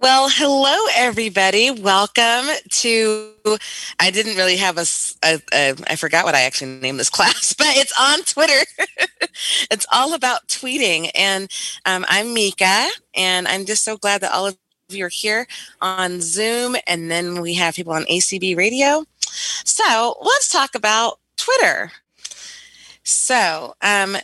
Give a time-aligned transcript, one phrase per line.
[0.00, 1.70] Well, hello, everybody.
[1.70, 3.32] Welcome to.
[4.00, 4.86] I didn't really have a,
[5.22, 5.74] a, a.
[5.88, 8.64] I forgot what I actually named this class, but it's on Twitter.
[9.70, 11.10] it's all about tweeting.
[11.14, 11.50] And
[11.84, 14.56] um, I'm Mika, and I'm just so glad that all of
[14.88, 15.46] you are here
[15.82, 16.76] on Zoom.
[16.86, 19.04] And then we have people on ACB radio.
[19.20, 21.92] So let's talk about Twitter.
[23.02, 24.16] So, um,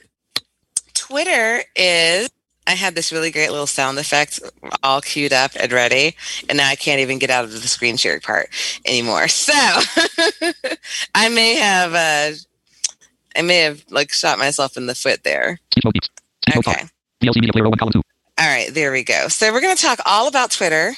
[0.95, 2.31] Twitter is
[2.67, 4.41] I had this really great little sound effect
[4.83, 6.17] all queued up and ready,
[6.49, 8.49] and now I can't even get out of the screen sharing part
[8.85, 9.29] anymore.
[9.29, 9.53] So
[11.15, 12.37] I may have, uh,
[13.37, 15.61] I may have like shot myself in the foot there.
[16.57, 16.85] Okay.
[18.39, 19.29] All right, there we go.
[19.29, 20.93] So we're going to talk all about Twitter.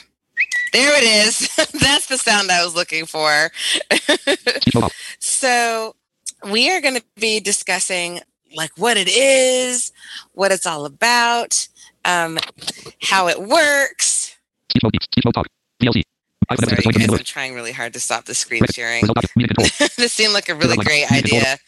[0.73, 1.49] There it is.
[1.57, 3.51] That's the sound I was looking for.
[5.21, 5.95] so
[6.51, 8.21] we are going to be discussing
[8.55, 9.93] like what it is,
[10.33, 11.69] what it's all about,
[12.05, 12.39] um,
[13.03, 14.37] how it works.
[16.57, 19.05] Sorry, guys, I'm trying really hard to stop the screen sharing.
[19.97, 21.59] this seemed like a really great idea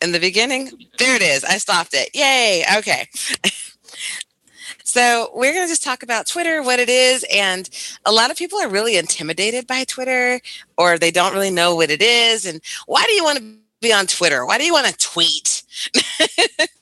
[0.00, 0.70] in the beginning.
[0.98, 1.44] There it is.
[1.44, 2.10] I stopped it.
[2.14, 2.64] Yay.
[2.78, 3.08] Okay.
[4.84, 7.22] So, we're going to just talk about Twitter, what it is.
[7.30, 7.68] And
[8.06, 10.40] a lot of people are really intimidated by Twitter
[10.78, 12.46] or they don't really know what it is.
[12.46, 13.44] And why do you want to
[13.80, 14.44] be on Twitter?
[14.44, 15.62] Why do you want to tweet?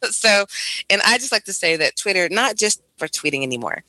[0.11, 0.47] so,
[0.89, 3.84] and I just like to say that Twitter, not just for tweeting anymore,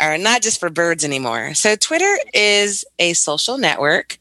[0.00, 1.54] or not just for birds anymore.
[1.54, 4.18] So, Twitter is a social network,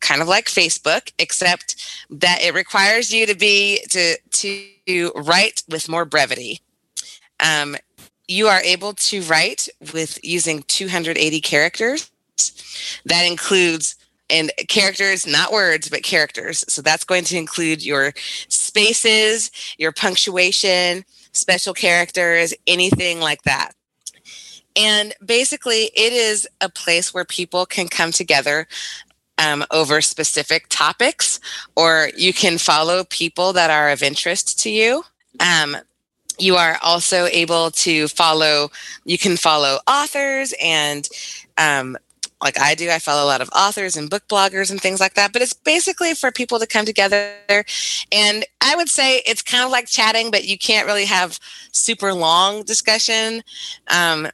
[0.00, 5.88] kind of like Facebook, except that it requires you to be to to write with
[5.88, 6.60] more brevity.
[7.40, 7.76] Um,
[8.28, 12.10] you are able to write with using 280 characters.
[13.04, 13.96] That includes
[14.34, 16.64] and characters, not words, but characters.
[16.68, 18.12] So that's going to include your
[18.48, 23.72] spaces, your punctuation, special characters, anything like that.
[24.76, 28.66] And basically, it is a place where people can come together
[29.38, 31.38] um, over specific topics,
[31.76, 35.04] or you can follow people that are of interest to you.
[35.38, 35.76] Um,
[36.38, 38.70] you are also able to follow,
[39.04, 41.08] you can follow authors and
[41.56, 41.96] um,
[42.44, 42.90] like I do.
[42.90, 45.32] I follow a lot of authors and book bloggers and things like that.
[45.32, 47.64] But it's basically for people to come together.
[48.12, 51.40] And I would say it's kind of like chatting, but you can't really have
[51.72, 53.42] super long discussion.
[53.88, 54.28] Um,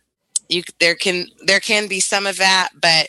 [0.48, 3.08] you there can there can be some of that, but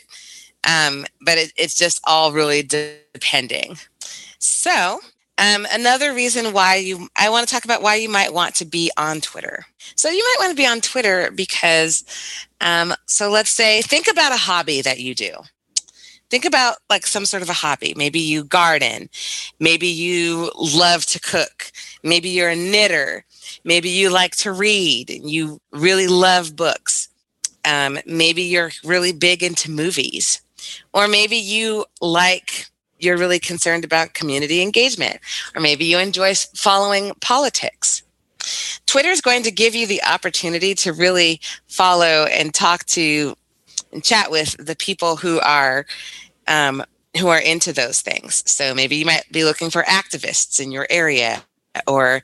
[0.66, 3.76] um, but it, it's just all really depending.
[4.38, 5.00] So
[5.38, 8.64] um, another reason why you, I want to talk about why you might want to
[8.64, 9.64] be on Twitter.
[9.96, 12.04] So you might want to be on Twitter because,
[12.60, 15.32] um, so let's say, think about a hobby that you do.
[16.30, 17.92] Think about like some sort of a hobby.
[17.94, 19.10] Maybe you garden.
[19.60, 21.70] Maybe you love to cook.
[22.02, 23.24] Maybe you're a knitter.
[23.64, 27.08] Maybe you like to read and you really love books.
[27.66, 30.40] Um, maybe you're really big into movies.
[30.94, 32.70] Or maybe you like
[33.02, 35.18] you're really concerned about community engagement,
[35.54, 38.02] or maybe you enjoy following politics.
[38.86, 43.34] Twitter is going to give you the opportunity to really follow and talk to
[43.92, 45.86] and chat with the people who are
[46.48, 46.82] um,
[47.18, 48.42] who are into those things.
[48.50, 51.42] So maybe you might be looking for activists in your area
[51.86, 52.22] or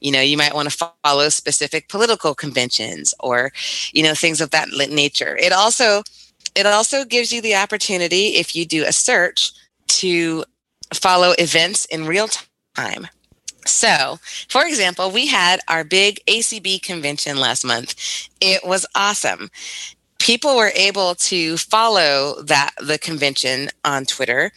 [0.00, 3.52] you know you might want to follow specific political conventions or
[3.92, 6.02] you know things of that nature it also
[6.54, 9.52] it also gives you the opportunity if you do a search
[10.00, 10.44] to
[10.94, 12.28] follow events in real
[12.76, 13.08] time.
[13.64, 14.18] So,
[14.48, 17.94] for example, we had our big ACB convention last month.
[18.40, 19.50] It was awesome.
[20.18, 24.52] People were able to follow that the convention on Twitter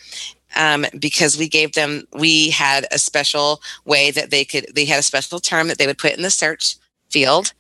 [0.55, 5.00] um, because we gave them we had a special way that they could they had
[5.00, 6.75] a special term that they would put in the search
[7.09, 7.53] field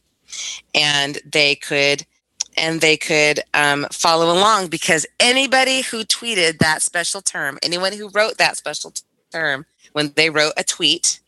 [0.73, 2.05] and they could
[2.57, 8.09] and they could um, follow along because anybody who tweeted that special term, anyone who
[8.09, 8.93] wrote that special
[9.31, 11.19] term when they wrote a tweet,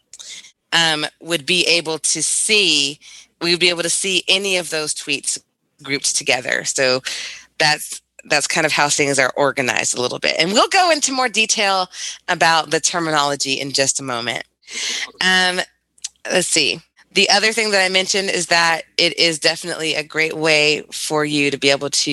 [0.74, 3.00] um, would be able to see,
[3.42, 5.40] we would be able to see any of those tweets
[5.84, 6.64] grouped together.
[6.64, 7.02] So
[7.58, 10.36] that's that's kind of how things are organized a little bit.
[10.38, 11.90] And we'll go into more detail
[12.28, 14.44] about the terminology in just a moment.
[15.22, 15.60] Um,
[16.32, 16.82] let's see
[17.14, 21.26] the other thing that I mentioned is that it is definitely a great way for
[21.26, 22.12] you to be able to,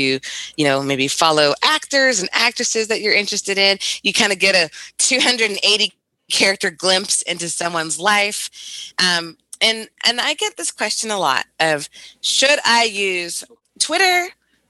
[0.56, 3.78] you know, maybe follow actors and actresses that you're interested in.
[4.02, 5.92] You kind of get a 280
[6.30, 8.92] character glimpse into someone's life.
[8.98, 11.88] Um, and and I get this question a lot of
[12.20, 13.44] should I use
[13.78, 14.28] Twitter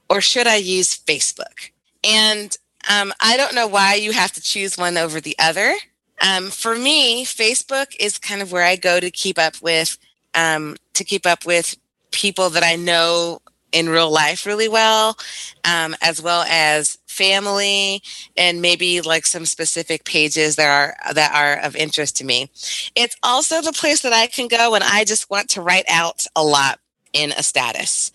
[0.09, 1.71] or should I use Facebook?
[2.03, 2.55] And
[2.89, 5.75] um, I don't know why you have to choose one over the other.
[6.21, 9.97] Um, for me, Facebook is kind of where I go to keep up with
[10.39, 11.75] um, to keep up with
[12.11, 13.41] people that I know
[13.71, 15.17] in real life really well,
[15.63, 18.01] um, as well as family
[18.35, 22.49] and maybe like some specific pages that are that are of interest to me.
[22.95, 26.25] It's also the place that I can go when I just want to write out
[26.35, 26.79] a lot
[27.13, 28.11] in a status.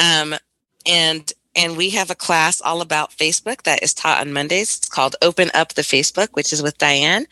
[0.00, 0.34] Um,
[0.86, 4.76] and and we have a class all about Facebook that is taught on Mondays.
[4.76, 7.26] It's called Open Up the Facebook, which is with Diane.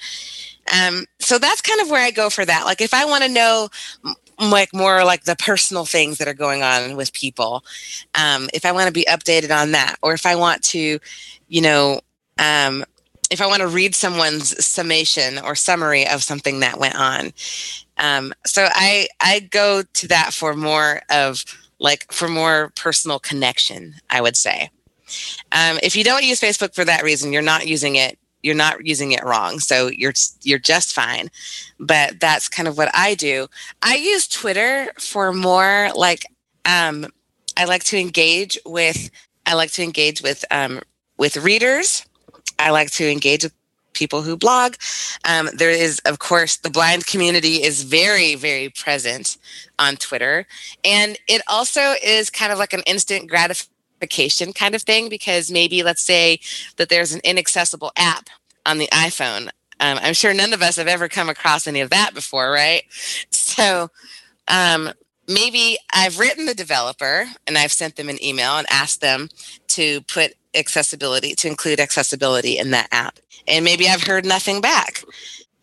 [0.72, 2.64] Um, so that's kind of where I go for that.
[2.64, 3.68] Like if I want to know
[4.38, 7.64] like more like the personal things that are going on with people,
[8.14, 10.98] um, if I want to be updated on that, or if I want to,
[11.48, 12.00] you know,
[12.38, 12.84] um,
[13.30, 17.32] if I want to read someone's summation or summary of something that went on.
[17.96, 21.44] Um, so I I go to that for more of
[21.78, 24.70] like for more personal connection, I would say.
[25.52, 28.18] Um, if you don't use Facebook for that reason, you're not using it.
[28.44, 30.12] You're not using it wrong, so you're
[30.42, 31.30] you're just fine.
[31.80, 33.48] But that's kind of what I do.
[33.82, 36.26] I use Twitter for more like
[36.64, 37.06] um,
[37.56, 39.10] I like to engage with.
[39.46, 40.80] I like to engage with um,
[41.16, 42.04] with readers.
[42.58, 43.52] I like to engage with
[43.94, 44.74] people who blog.
[45.24, 49.38] Um, there is, of course, the blind community is very, very present
[49.78, 50.46] on Twitter.
[50.84, 53.73] And it also is kind of like an instant gratification
[54.52, 56.40] kind of thing because maybe let's say
[56.76, 58.28] that there's an inaccessible app
[58.66, 59.48] on the iPhone.
[59.80, 62.82] Um, I'm sure none of us have ever come across any of that before, right?
[63.30, 63.88] So
[64.48, 64.90] um,
[65.28, 69.28] maybe I've written the developer and I've sent them an email and asked them
[69.68, 73.18] to put accessibility, to include accessibility in that app.
[73.46, 75.04] And maybe I've heard nothing back.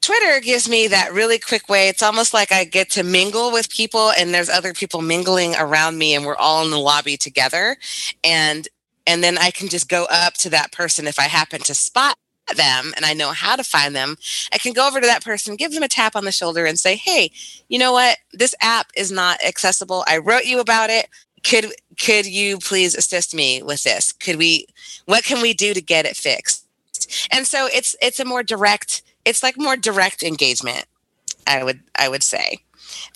[0.02, 1.88] Twitter gives me that really quick way.
[1.88, 5.98] It's almost like I get to mingle with people and there's other people mingling around
[5.98, 7.78] me and we're all in the lobby together.
[8.24, 8.68] And
[9.08, 12.16] and then I can just go up to that person if I happen to spot
[12.56, 14.18] them and I know how to find them,
[14.54, 16.80] I can go over to that person, give them a tap on the shoulder and
[16.80, 17.32] say, "Hey,
[17.70, 18.18] you know what?
[18.34, 20.04] This app is not accessible.
[20.08, 21.10] I wrote you about it.
[21.44, 24.12] Could could you please assist me with this?
[24.14, 24.68] Could we
[25.06, 26.66] what can we do to get it fixed?"
[27.32, 30.86] And so it's it's a more direct it's like more direct engagement.
[31.48, 32.60] I would I would say.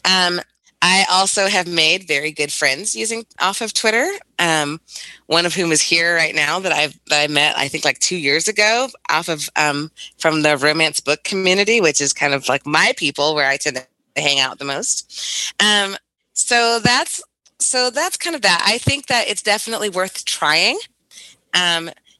[0.03, 0.41] Um,
[0.81, 4.07] I also have made very good friends using off of Twitter.
[4.37, 4.79] Um,
[5.25, 7.99] one of whom is here right now that I've that I met I think like
[7.99, 12.47] two years ago off of um, from the romance book community, which is kind of
[12.47, 15.53] like my people where I tend to hang out the most.
[15.59, 15.95] Um,
[16.33, 17.23] so that's
[17.59, 18.63] so that's kind of that.
[18.65, 20.77] I think that it's definitely worth trying.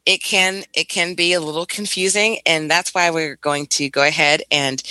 [0.06, 4.04] It can it can be a little confusing, and that's why we're going to go
[4.04, 4.82] ahead and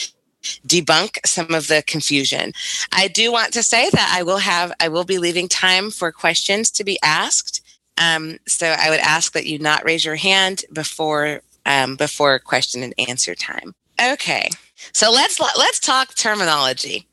[0.66, 2.52] debunk some of the confusion.
[2.92, 6.12] I do want to say that I will have I will be leaving time for
[6.12, 7.60] questions to be asked.
[7.96, 12.82] Um, so I would ask that you not raise your hand before um, before question
[12.82, 13.74] and answer time.
[14.02, 14.50] Okay,
[14.92, 17.06] so let's let's talk terminology.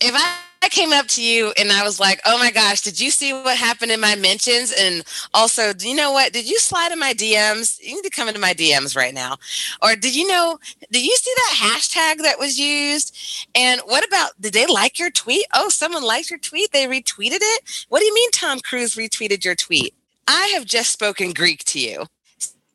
[0.00, 2.98] If I I came up to you and I was like, "Oh my gosh, did
[2.98, 5.04] you see what happened in my mentions?" And
[5.34, 6.32] also, do you know what?
[6.32, 7.78] Did you slide in my DMs?
[7.80, 9.36] You need to come into my DMs right now.
[9.82, 10.58] Or did you know?
[10.90, 13.16] Did you see that hashtag that was used?
[13.54, 14.32] And what about?
[14.40, 15.46] Did they like your tweet?
[15.54, 16.72] Oh, someone liked your tweet.
[16.72, 17.86] They retweeted it.
[17.88, 19.94] What do you mean, Tom Cruise retweeted your tweet?
[20.28, 22.06] I have just spoken Greek to you,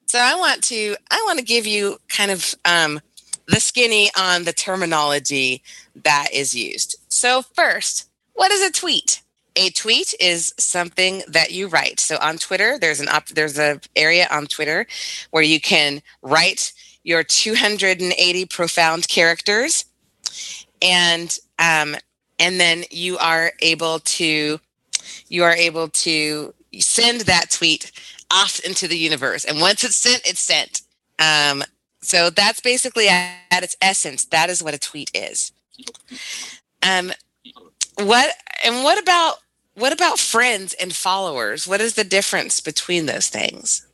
[0.08, 0.96] so I want to.
[1.10, 3.02] I want to give you kind of um,
[3.48, 5.62] the skinny on the terminology
[5.96, 6.98] that is used.
[7.10, 9.22] So, first, what is a tweet?
[9.56, 12.00] A tweet is something that you write.
[12.00, 14.88] So on Twitter, there's an op- there's a area on Twitter
[15.32, 16.72] where you can write
[17.04, 19.86] your 280 profound characters,
[20.82, 21.98] and um,
[22.40, 24.60] and then you are able to
[25.28, 27.92] you are able to send that tweet
[28.32, 29.44] off into the universe.
[29.44, 30.82] And once it's sent, it's sent.
[31.20, 31.64] Um,
[32.02, 35.52] so that's basically at, at its essence, that is what a tweet is.
[36.84, 37.12] Um,
[37.96, 38.34] what
[38.66, 39.36] and what about
[39.76, 41.68] what about friends and followers?
[41.68, 43.88] What is the difference between those things?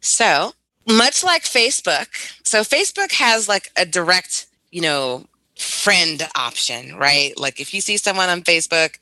[0.00, 0.52] So,
[0.86, 2.06] much like Facebook,
[2.44, 7.38] so Facebook has like a direct, you know, friend option, right?
[7.38, 8.96] Like if you see someone on Facebook,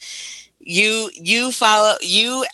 [0.58, 2.44] you you follow you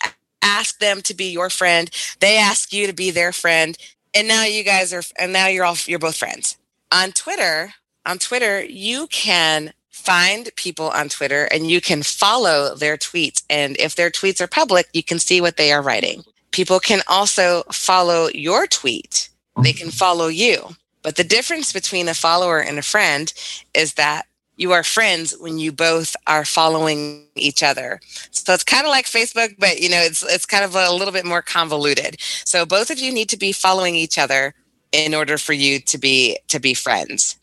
[0.41, 1.89] ask them to be your friend,
[2.19, 3.77] they ask you to be their friend,
[4.13, 6.57] and now you guys are and now you're all you're both friends.
[6.91, 7.73] On Twitter,
[8.05, 13.43] on Twitter, you can find people on Twitter and you can follow their tweets.
[13.49, 16.23] And if their tweets are public, you can see what they are writing.
[16.51, 19.29] People can also follow your tweet,
[19.61, 20.75] they can follow you.
[21.03, 23.33] But the difference between a follower and a friend
[23.73, 24.25] is that
[24.57, 27.99] you are friends when you both are following each other.
[28.29, 31.13] So it's kind of like Facebook, but you know, it's it's kind of a little
[31.13, 32.17] bit more convoluted.
[32.45, 34.53] So both of you need to be following each other
[34.91, 37.37] in order for you to be to be friends.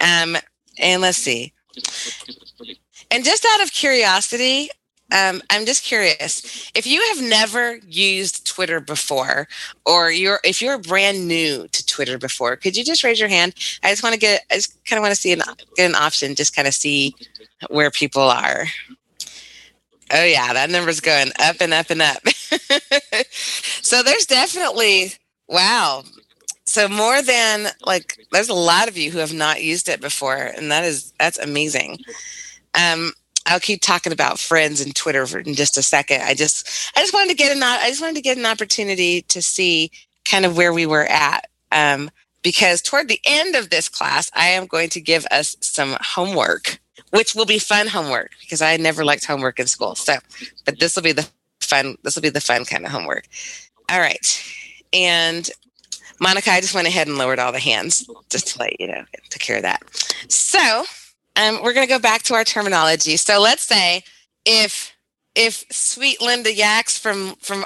[0.00, 0.36] Um,
[0.78, 1.52] and let's see.
[3.10, 4.70] And just out of curiosity,
[5.12, 9.48] um, I'm just curious if you have never used Twitter before,
[9.84, 13.54] or you're if you're brand new to Twitter before, could you just raise your hand?
[13.82, 15.42] I just want to get, I just kind of want to see an
[15.74, 17.14] get an option, just kind of see
[17.68, 18.66] where people are.
[20.12, 22.26] Oh yeah, that number's going up and up and up.
[23.30, 25.14] so there's definitely
[25.48, 26.04] wow.
[26.66, 30.36] So more than like there's a lot of you who have not used it before,
[30.36, 31.98] and that is that's amazing.
[32.74, 33.12] Um,
[33.46, 36.22] I'll keep talking about friends and Twitter for in just a second.
[36.22, 39.22] I just I just wanted to get an I just wanted to get an opportunity
[39.22, 39.90] to see
[40.24, 41.48] kind of where we were at.
[41.72, 42.10] Um,
[42.42, 46.78] because toward the end of this class, I am going to give us some homework,
[47.10, 49.94] which will be fun homework because I never liked homework in school.
[49.94, 50.16] So,
[50.64, 51.28] but this will be the
[51.60, 51.96] fun.
[52.02, 53.26] This will be the fun kind of homework.
[53.90, 54.44] All right,
[54.92, 55.50] and
[56.20, 59.04] Monica, I just went ahead and lowered all the hands just to let you know,
[59.30, 59.82] take care of that.
[60.28, 60.84] So
[61.36, 63.16] um, we're going to go back to our terminology.
[63.16, 64.04] So let's say
[64.44, 64.94] if
[65.34, 67.64] if sweet Linda Yaks from from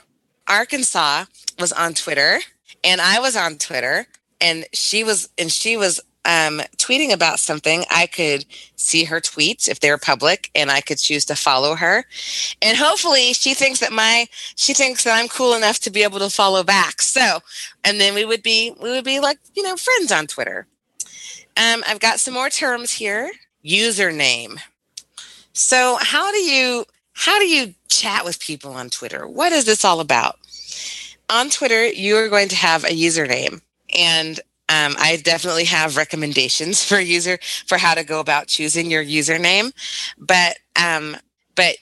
[0.49, 1.25] Arkansas
[1.59, 2.41] was on Twitter
[2.83, 4.07] and I was on Twitter
[4.41, 9.69] and she was and she was um, tweeting about something, I could see her tweets
[9.69, 12.05] if they're public, and I could choose to follow her.
[12.63, 14.27] And hopefully, she thinks that my
[14.57, 17.03] she thinks that I'm cool enough to be able to follow back.
[17.03, 17.41] So,
[17.85, 20.67] and then we would be we would be like you know friends on Twitter.
[21.57, 23.31] Um, I've got some more terms here
[23.65, 24.59] username.
[25.53, 29.27] So how do you how do you chat with people on Twitter?
[29.27, 30.39] What is this all about?
[31.31, 33.63] On Twitter, you are going to have a username,
[33.97, 39.05] and um, I definitely have recommendations for user for how to go about choosing your
[39.05, 39.73] username.
[40.19, 41.17] But um,
[41.55, 41.77] but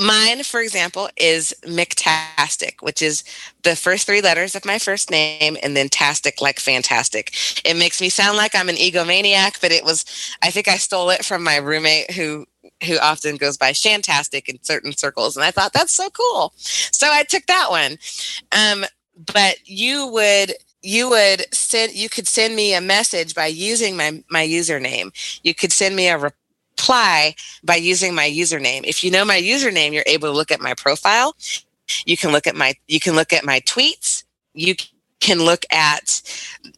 [0.00, 3.22] Mine, for example, is McTastic, which is
[3.64, 7.34] the first three letters of my first name and then tastic like fantastic.
[7.66, 10.06] It makes me sound like I'm an egomaniac, but it was
[10.40, 12.46] I think I stole it from my roommate who
[12.86, 15.36] who often goes by Shantastic in certain circles.
[15.36, 16.54] And I thought that's so cool.
[16.56, 17.98] So I took that one.
[18.52, 18.86] Um,
[19.34, 24.22] but you would you would send you could send me a message by using my
[24.30, 25.10] my username
[25.42, 26.18] you could send me a
[26.80, 28.84] reply by using my username.
[28.84, 31.36] If you know my username, you're able to look at my profile.
[32.06, 34.24] You can look at my you can look at my tweets.
[34.54, 34.74] You
[35.20, 36.22] can look at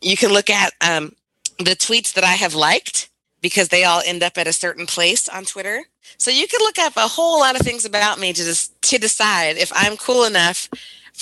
[0.01, 1.13] you can look at um,
[1.59, 5.29] the tweets that I have liked because they all end up at a certain place
[5.29, 5.85] on Twitter.
[6.19, 8.99] So you can look up a whole lot of things about me to just to
[8.99, 10.69] decide if I'm cool enough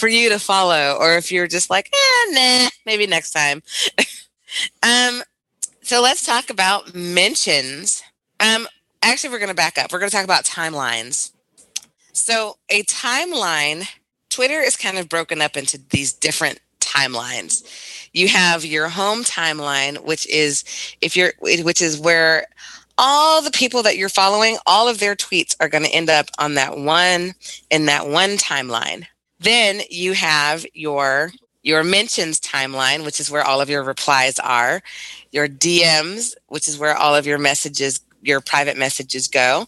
[0.00, 3.62] for you to follow or if you're just like, eh, nah, maybe next time.
[4.82, 5.22] um,
[5.82, 8.02] so let's talk about mentions.
[8.40, 8.66] Um,
[9.02, 9.92] actually, we're going to back up.
[9.92, 11.32] We're going to talk about timelines.
[12.12, 13.86] So, a timeline,
[14.30, 17.62] Twitter is kind of broken up into these different timelines.
[18.12, 20.64] You have your home timeline, which is
[21.00, 22.46] if you're, which is where
[22.98, 26.26] all the people that you're following, all of their tweets are going to end up
[26.38, 27.34] on that one
[27.70, 29.06] in that one timeline.
[29.40, 31.32] Then you have your
[31.62, 34.80] your mentions timeline, which is where all of your replies are,
[35.30, 39.66] your DMs, which is where all of your messages your private messages go.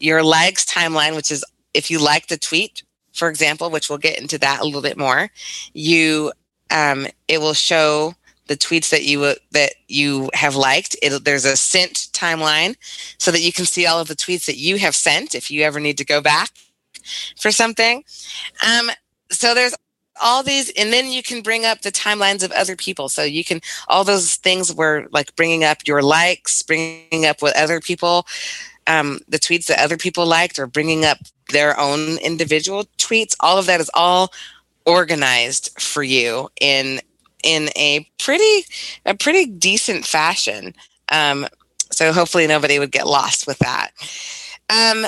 [0.00, 1.44] Your likes timeline, which is
[1.74, 2.82] if you like the tweet,
[3.12, 5.30] for example, which we'll get into that a little bit more,
[5.74, 6.32] you
[6.70, 8.14] um, it will show
[8.46, 10.96] the tweets that you that you have liked.
[11.02, 12.76] It, there's a sent timeline
[13.18, 15.62] so that you can see all of the tweets that you have sent if you
[15.62, 16.50] ever need to go back
[17.38, 18.04] for something.
[18.66, 18.90] Um,
[19.30, 19.74] so there's
[20.22, 23.08] all these and then you can bring up the timelines of other people.
[23.08, 27.56] So you can all those things where like bringing up your likes bringing up what
[27.56, 28.26] other people
[28.86, 31.18] um, the tweets that other people liked or bringing up
[31.50, 33.34] their own individual tweets.
[33.40, 34.32] All of that is all
[34.86, 37.00] organized for you in
[37.42, 38.66] in a pretty
[39.06, 40.74] a pretty decent fashion.
[41.10, 41.46] Um,
[41.90, 43.90] so hopefully nobody would get lost with that.
[44.70, 45.06] Um,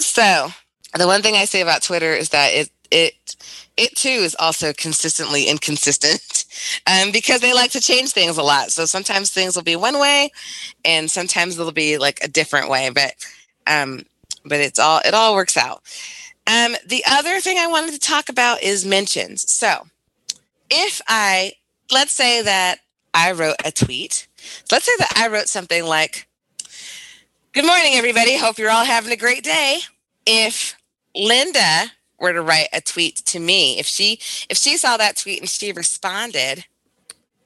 [0.00, 0.50] so
[0.96, 3.36] the one thing i say about twitter is that it it
[3.76, 6.46] it too is also consistently inconsistent
[6.86, 8.72] um, because they like to change things a lot.
[8.72, 10.30] So sometimes things will be one way,
[10.84, 12.90] and sometimes they'll be like a different way.
[12.90, 13.14] But
[13.66, 14.04] um,
[14.44, 15.82] but it's all it all works out.
[16.46, 19.50] Um, the other thing I wanted to talk about is mentions.
[19.50, 19.86] So
[20.70, 21.52] if I
[21.90, 22.78] let's say that
[23.14, 24.26] I wrote a tweet.
[24.70, 26.28] Let's say that I wrote something like,
[27.52, 28.36] "Good morning, everybody.
[28.36, 29.80] Hope you're all having a great day."
[30.26, 30.77] If
[31.18, 35.40] Linda were to write a tweet to me, if she if she saw that tweet
[35.40, 36.64] and she responded,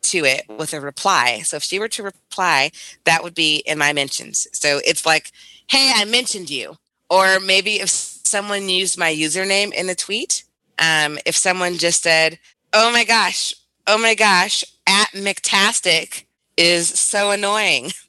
[0.02, 1.40] to it with a reply.
[1.44, 2.70] So if she were to reply,
[3.04, 4.46] that would be in my mentions.
[4.52, 5.30] So it's like,
[5.68, 6.76] hey, I mentioned you.
[7.08, 10.44] Or maybe if someone used my username in a tweet,
[10.78, 12.38] um, if someone just said,
[12.72, 13.54] oh my gosh,
[13.86, 16.24] oh my gosh, at McTastic
[16.56, 17.90] is so annoying.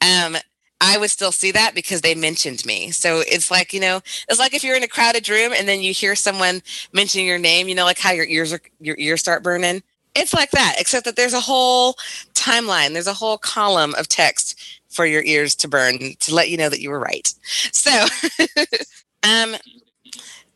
[0.00, 0.36] Um,
[0.84, 2.90] I would still see that because they mentioned me.
[2.90, 5.80] So it's like, you know, it's like if you're in a crowded room and then
[5.80, 6.60] you hear someone
[6.92, 9.84] mention your name, you know, like how your ears are, your ears start burning.
[10.16, 11.94] It's like that, except that there's a whole
[12.34, 14.60] timeline, there's a whole column of text
[14.90, 17.32] for your ears to burn to let you know that you were right.
[17.70, 17.90] So,
[19.22, 19.54] um,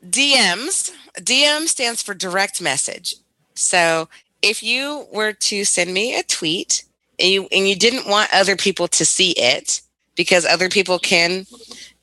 [0.05, 3.15] DMs, DM stands for direct message.
[3.55, 4.09] So
[4.43, 6.85] if you were to send me a tweet
[7.19, 9.81] and you and you didn't want other people to see it,
[10.17, 11.47] because other people can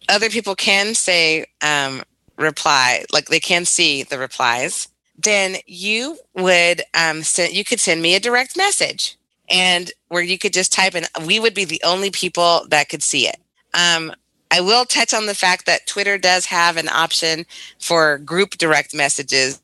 [0.09, 2.03] other people can say um,
[2.37, 8.01] reply like they can see the replies then you would um, send you could send
[8.01, 9.17] me a direct message
[9.49, 13.03] and where you could just type in we would be the only people that could
[13.03, 13.37] see it.
[13.73, 14.13] Um,
[14.51, 17.45] i will touch on the fact that twitter does have an option
[17.79, 19.61] for group direct messages.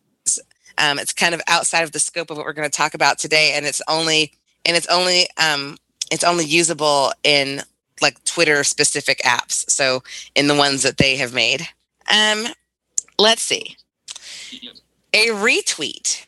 [0.77, 3.19] Um, it's kind of outside of the scope of what we're going to talk about
[3.19, 4.33] today and it's only
[4.65, 5.77] and it's only um,
[6.11, 7.61] it's only usable in
[8.01, 9.69] like Twitter specific apps.
[9.69, 10.03] So
[10.35, 11.67] in the ones that they have made.
[12.11, 12.47] Um,
[13.17, 13.75] let's see.
[15.13, 16.25] A retweet.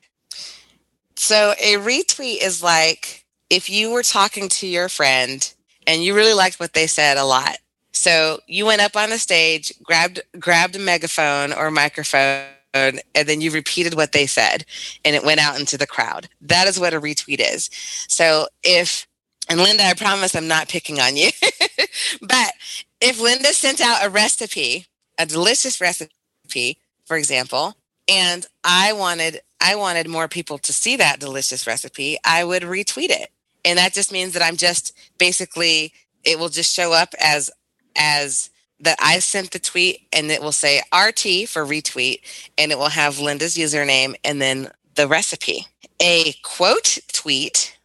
[1.15, 5.53] So a retweet is like if you were talking to your friend
[5.85, 7.57] and you really liked what they said a lot.
[7.91, 13.41] So you went up on the stage, grabbed grabbed a megaphone or microphone and then
[13.41, 14.65] you repeated what they said
[15.03, 16.29] and it went out into the crowd.
[16.41, 17.69] That is what a retweet is.
[18.07, 19.05] So if
[19.51, 21.29] and Linda, I promise I'm not picking on you.
[22.21, 22.53] but
[23.01, 24.85] if Linda sent out a recipe,
[25.19, 27.75] a delicious recipe, for example,
[28.07, 33.09] and I wanted I wanted more people to see that delicious recipe, I would retweet
[33.09, 33.29] it.
[33.65, 35.91] And that just means that I'm just basically
[36.23, 37.51] it will just show up as
[37.97, 42.21] as that I sent the tweet and it will say RT for retweet
[42.57, 45.67] and it will have Linda's username and then the recipe.
[46.01, 47.77] A quote tweet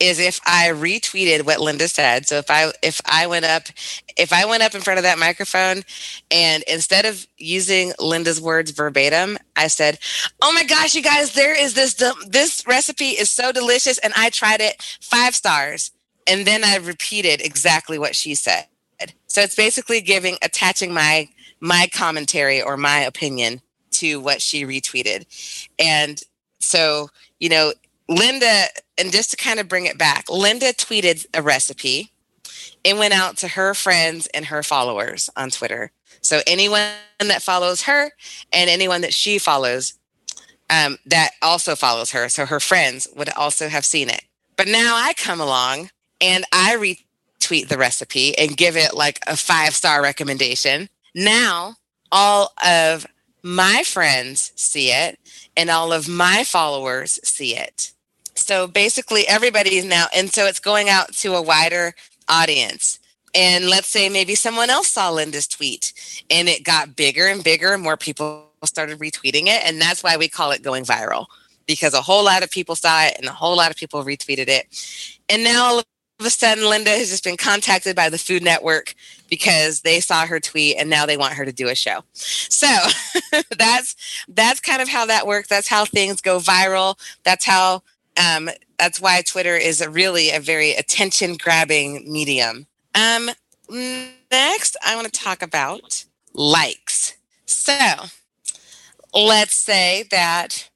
[0.00, 2.26] is if I retweeted what Linda said.
[2.26, 3.68] So if I if I went up
[4.16, 5.82] if I went up in front of that microphone
[6.30, 9.98] and instead of using Linda's words verbatim, I said,
[10.40, 11.94] "Oh my gosh, you guys, there is this
[12.26, 15.90] this recipe is so delicious and I tried it 5 stars."
[16.26, 18.66] And then I repeated exactly what she said.
[19.26, 21.28] So it's basically giving attaching my
[21.60, 23.60] my commentary or my opinion
[23.92, 25.24] to what she retweeted.
[25.78, 26.20] And
[26.60, 27.72] so, you know,
[28.08, 28.64] Linda,
[28.96, 32.10] and just to kind of bring it back, Linda tweeted a recipe.
[32.82, 35.90] It went out to her friends and her followers on Twitter.
[36.22, 36.90] So anyone
[37.20, 38.12] that follows her
[38.52, 39.94] and anyone that she follows
[40.70, 44.22] um, that also follows her, so her friends would also have seen it.
[44.56, 45.90] But now I come along
[46.20, 50.88] and I retweet the recipe and give it like a five star recommendation.
[51.14, 51.76] Now
[52.10, 53.06] all of
[53.42, 55.18] my friends see it
[55.56, 57.92] and all of my followers see it.
[58.38, 61.94] So basically, everybody is now, and so it's going out to a wider
[62.28, 62.98] audience.
[63.34, 65.92] And let's say maybe someone else saw Linda's tweet
[66.30, 69.62] and it got bigger and bigger, and more people started retweeting it.
[69.64, 71.26] And that's why we call it going viral
[71.66, 74.48] because a whole lot of people saw it and a whole lot of people retweeted
[74.48, 74.66] it.
[75.28, 75.84] And now all of
[76.26, 78.94] a sudden, Linda has just been contacted by the Food Network
[79.28, 82.02] because they saw her tweet and now they want her to do a show.
[82.14, 82.66] So
[83.56, 83.94] that's
[84.26, 85.48] that's kind of how that works.
[85.48, 86.98] That's how things go viral.
[87.24, 87.82] That's how
[88.18, 92.66] um, that's why Twitter is a really a very attention grabbing medium.
[92.94, 93.30] Um,
[94.30, 96.04] next, I want to talk about
[96.34, 97.16] likes.
[97.46, 97.78] So
[99.14, 100.68] let's say that,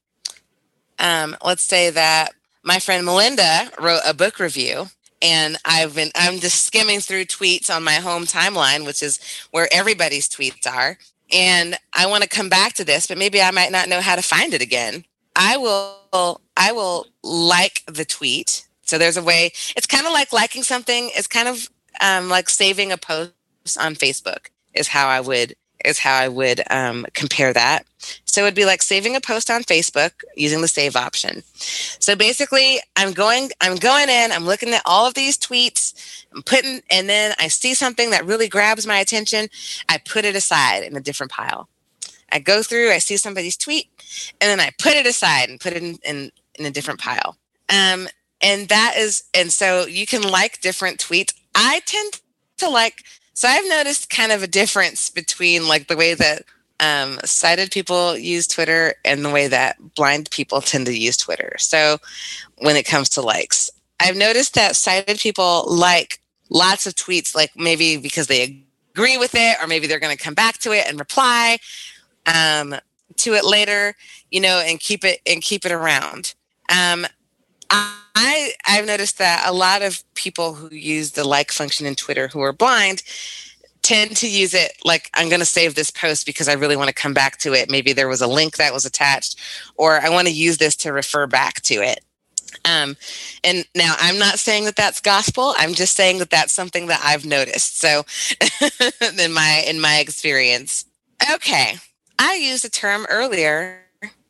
[0.99, 4.87] um, let's say that my friend Melinda wrote a book review
[5.21, 9.69] and I've been I'm just skimming through tweets on my home timeline, which is where
[9.73, 10.99] everybody's tweets are.
[11.33, 14.17] And I want to come back to this, but maybe I might not know how
[14.17, 15.05] to find it again.
[15.35, 18.67] I will I will like the tweet.
[18.83, 19.53] So there's a way.
[19.77, 21.11] It's kind of like liking something.
[21.15, 21.69] It's kind of
[22.01, 23.33] um, like saving a post
[23.79, 24.49] on Facebook.
[24.75, 27.85] Is how I would is how I would um, compare that.
[28.25, 31.43] So it'd be like saving a post on Facebook using the save option.
[31.55, 34.33] So basically, I'm going I'm going in.
[34.33, 36.25] I'm looking at all of these tweets.
[36.35, 39.49] I'm putting, and then I see something that really grabs my attention.
[39.89, 41.69] I put it aside in a different pile.
[42.31, 43.89] I go through, I see somebody's tweet,
[44.41, 47.37] and then I put it aside and put it in, in, in a different pile.
[47.69, 48.09] Um,
[48.41, 51.35] and that is, and so you can like different tweets.
[51.55, 52.21] I tend
[52.59, 56.45] to like, so I've noticed kind of a difference between like the way that
[56.81, 61.55] um, sighted people use Twitter and the way that blind people tend to use Twitter.
[61.59, 61.99] So
[62.59, 63.71] when it comes to likes,
[64.01, 66.21] I've noticed that sighted people like
[66.51, 70.23] lots of tweets, like maybe because they agree with it, or maybe they're going to
[70.23, 71.59] come back to it and reply
[72.27, 72.75] um,
[73.17, 73.95] to it later,
[74.31, 76.35] you know, and keep it and keep it around.
[76.73, 77.07] Um,
[77.71, 82.29] I I've noticed that a lot of people who use the like function in Twitter
[82.29, 83.03] who are blind
[83.83, 86.89] tend to use it like I'm going to save this post because I really want
[86.89, 87.71] to come back to it.
[87.71, 89.41] Maybe there was a link that was attached,
[89.77, 92.01] or I want to use this to refer back to it.
[92.65, 92.97] Um,
[93.43, 95.55] and now I'm not saying that that's gospel.
[95.57, 97.81] I'm just saying that that's something that I've noticed.
[97.81, 98.05] So,
[99.19, 100.85] in my in my experience,
[101.33, 101.77] okay,
[102.19, 103.81] I used a term earlier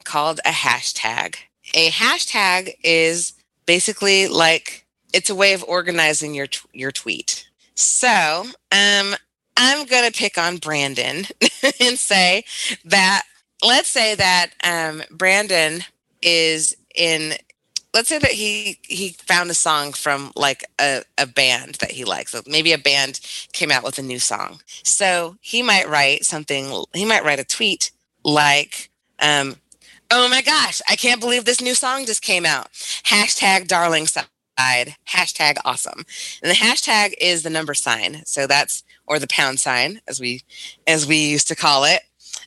[0.05, 1.37] called a hashtag.
[1.75, 3.33] A hashtag is
[3.67, 7.49] basically like it's a way of organizing your your tweet.
[7.75, 9.15] So, um,
[9.57, 11.27] I'm going to pick on Brandon
[11.81, 12.45] and say
[12.85, 13.23] that
[13.63, 15.83] let's say that um, Brandon
[16.21, 17.35] is in
[17.95, 22.05] let's say that he he found a song from like a, a band that he
[22.05, 23.21] likes maybe a band
[23.53, 27.45] came out with a new song so he might write something he might write a
[27.45, 27.91] tweet
[28.25, 29.57] like um,
[30.12, 32.70] oh my gosh i can't believe this new song just came out.
[32.72, 34.27] Hashtag darlingside
[35.09, 36.05] hashtag awesome.
[36.42, 38.22] And the hashtag is the number sign.
[38.27, 40.42] So that's or the pound sign as we
[40.87, 42.03] as we used to call it.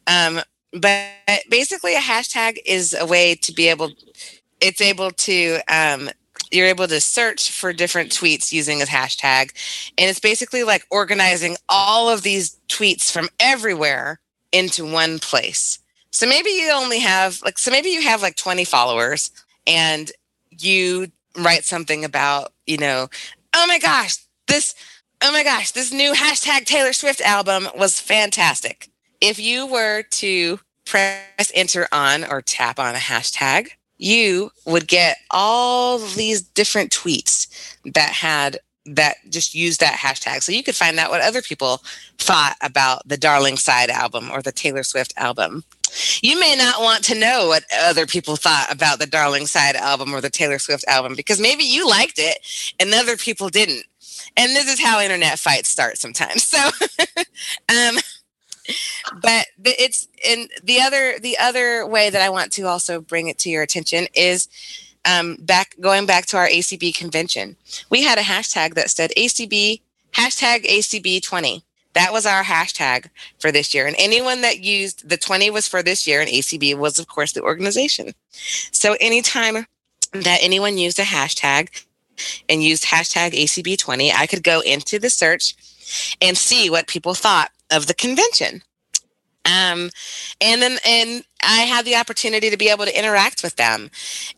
[0.08, 0.42] Um,
[0.74, 1.10] but
[1.50, 3.92] basically a hashtag is a way to be able
[4.62, 6.10] it's able to um,
[6.52, 9.52] you're able to search for different tweets using a hashtag.
[9.98, 14.20] And it's basically like organizing all of these tweets from everywhere
[14.52, 15.80] into one place
[16.16, 19.32] so maybe you only have like so maybe you have like 20 followers
[19.68, 20.12] and
[20.50, 23.08] you write something about you know
[23.54, 24.16] oh my gosh
[24.48, 24.74] this
[25.22, 30.60] oh my gosh this new hashtag taylor swift album was fantastic if you were to
[30.86, 37.48] press enter on or tap on a hashtag you would get all these different tweets
[37.94, 40.44] that had that just used that hashtag.
[40.44, 41.82] So you could find out what other people
[42.18, 45.64] thought about the Darlingside album or the Taylor Swift album.
[46.22, 50.22] You may not want to know what other people thought about the Darlingside album or
[50.22, 52.40] the Taylor Swift album because maybe you liked it
[52.80, 53.86] and other people didn't.
[54.38, 56.44] And this is how internet fights start sometimes.
[56.44, 56.58] So
[57.70, 57.98] um
[59.22, 63.38] but it's in the other the other way that I want to also bring it
[63.40, 64.48] to your attention is
[65.06, 67.56] um, back going back to our ACB convention.
[67.90, 69.82] We had a hashtag that said ACB
[70.14, 71.64] hashtag ACB twenty.
[71.96, 73.88] That was our hashtag for this year.
[73.88, 77.32] And anyone that used the 20 was for this year, and ACB was, of course,
[77.32, 78.14] the organization.
[78.72, 79.66] So anytime
[80.12, 81.70] that anyone used a hashtag
[82.48, 85.56] and used hashtag ACB20, I could go into the search
[86.22, 88.62] and see what people thought of the convention.
[89.46, 89.92] Um,
[90.42, 93.92] and then and I had the opportunity to be able to interact with them.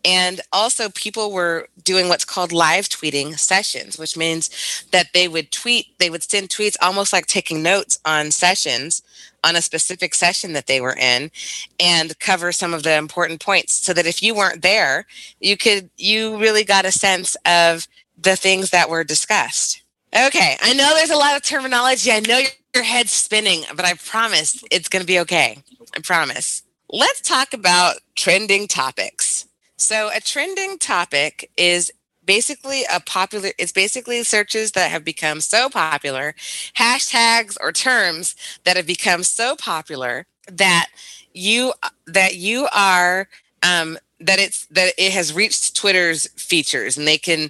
[0.04, 5.52] And also people were doing what's called live tweeting sessions, which means that they would
[5.52, 9.02] tweet, they would send tweets almost like taking notes on sessions
[9.44, 11.32] on a specific session that they were in
[11.80, 15.06] and cover some of the important points so that if you weren't there,
[15.40, 19.82] you could you really got a sense of the things that were discussed.
[20.16, 22.12] Okay, I know there's a lot of terminology.
[22.12, 22.42] I know
[22.78, 25.58] your head's spinning, but I promise it's going to be okay.
[25.96, 26.62] I promise.
[26.92, 29.48] Let's talk about trending topics.
[29.78, 31.92] So, a trending topic is
[32.24, 36.36] basically a popular it's basically searches that have become so popular
[36.78, 38.36] hashtags or terms
[38.66, 40.88] that have become so popular that
[41.34, 41.74] you
[42.06, 43.30] that you are
[43.64, 47.50] um that it's that it has reached twitter's features and they can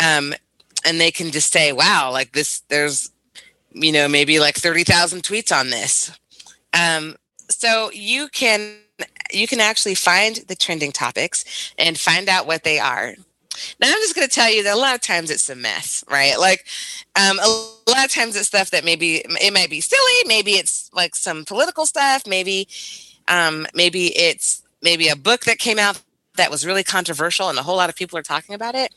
[0.00, 0.32] um
[0.84, 3.10] and they can just say, wow, like this, there's,
[3.74, 6.16] you know, maybe like 30,000 tweets on this.
[6.72, 7.16] Um,
[7.50, 8.76] so you can,
[9.32, 13.14] you can actually find the trending topics and find out what they are.
[13.80, 16.02] Now I'm just going to tell you that a lot of times it's a mess,
[16.10, 16.38] right?
[16.38, 16.66] Like
[17.16, 17.48] um, a
[17.88, 21.44] lot of times it's stuff that maybe it might be silly, maybe it's like some
[21.44, 22.68] political stuff, maybe
[23.28, 26.00] um, maybe it's maybe a book that came out
[26.36, 28.92] that was really controversial and a whole lot of people are talking about it.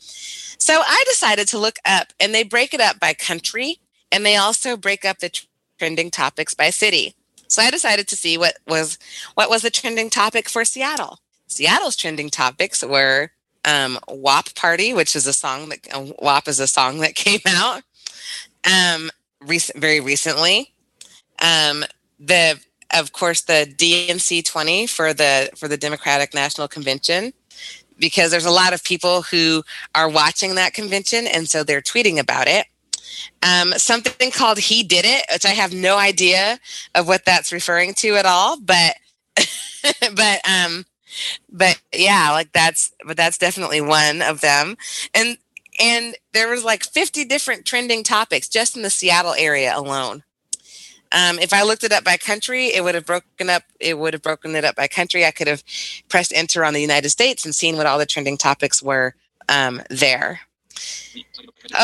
[0.58, 3.78] So I decided to look up, and they break it up by country,
[4.10, 5.30] and they also break up the
[5.78, 7.14] trending topics by city.
[7.48, 8.98] So I decided to see what was
[9.34, 11.18] what was the trending topic for Seattle.
[11.46, 13.30] Seattle's trending topics were
[13.64, 17.40] um, WAP Party, which is a song that uh, WAP is a song that came
[17.46, 17.82] out
[18.64, 20.74] um, recent, very recently.
[21.40, 21.84] Um,
[22.18, 22.60] the
[22.92, 27.32] of course the DNC 20 for the for the Democratic National Convention
[27.98, 29.62] because there's a lot of people who
[29.94, 32.66] are watching that convention and so they're tweeting about it.
[33.42, 36.58] Um, something called He Did It, which I have no idea
[36.94, 38.96] of what that's referring to at all, but
[40.14, 40.84] but um
[41.50, 44.76] but yeah, like that's but that's definitely one of them.
[45.14, 45.38] And
[45.80, 50.24] and there was like 50 different trending topics just in the Seattle area alone.
[51.12, 53.62] Um, if I looked it up by country, it would have broken up.
[53.80, 55.24] It would have broken it up by country.
[55.24, 55.64] I could have
[56.08, 59.14] pressed enter on the United States and seen what all the trending topics were
[59.48, 60.40] um, there.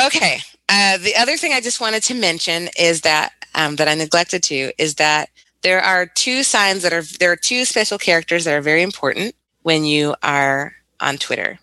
[0.07, 0.41] Okay.
[0.69, 4.43] Uh, the other thing I just wanted to mention is that um, that I neglected
[4.45, 5.29] to is that
[5.63, 9.35] there are two signs that are there are two special characters that are very important
[9.63, 11.59] when you are on Twitter.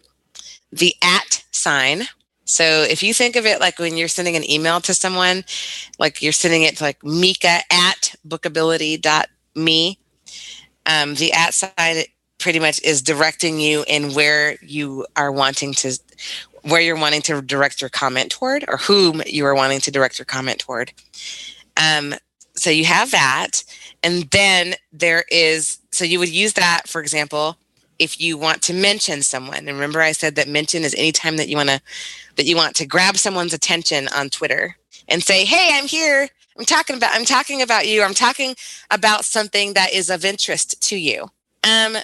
[0.71, 2.03] The at sign.
[2.45, 5.43] So if you think of it like when you're sending an email to someone,
[5.99, 9.99] like you're sending it to like Mika at bookability.me,
[10.85, 12.03] um, the at sign
[12.39, 15.97] pretty much is directing you in where you are wanting to
[16.63, 20.19] where you're wanting to direct your comment toward or whom you are wanting to direct
[20.19, 20.93] your comment toward.
[21.77, 22.15] Um,
[22.55, 23.63] so you have that.
[24.03, 27.57] And then there is, so you would use that, for example,
[27.99, 29.59] if you want to mention someone.
[29.59, 31.81] And remember I said that mention is anytime that you want to,
[32.35, 34.75] that you want to grab someone's attention on Twitter
[35.07, 36.27] and say, Hey, I'm here.
[36.57, 38.03] I'm talking about, I'm talking about you.
[38.03, 38.55] I'm talking
[38.89, 41.23] about something that is of interest to you.
[41.63, 41.97] Um,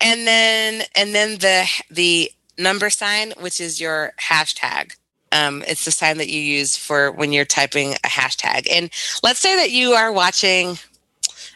[0.00, 4.96] and then, and then the, the number sign, which is your hashtag.
[5.32, 8.66] Um, it's the sign that you use for when you're typing a hashtag.
[8.70, 8.90] And
[9.22, 10.78] let's say that you are watching,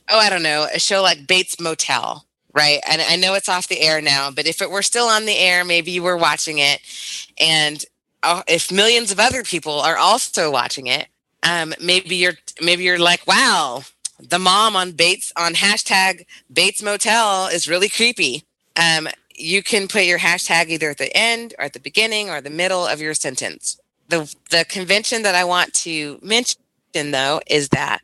[0.08, 2.80] oh, I don't know, a show like Bates Motel, right?
[2.88, 5.36] And I know it's off the air now, but if it were still on the
[5.36, 6.80] air, maybe you were watching it.
[7.40, 7.84] And
[8.22, 11.08] uh, if millions of other people are also watching it,
[11.42, 13.82] um, maybe you're maybe you're like, wow,
[14.20, 18.44] the mom on Bates on hashtag Bates Motel is really creepy.
[18.76, 22.40] Um, you can put your hashtag either at the end or at the beginning or
[22.40, 23.80] the middle of your sentence.
[24.08, 26.58] The, the convention that I want to mention
[26.94, 28.00] though is that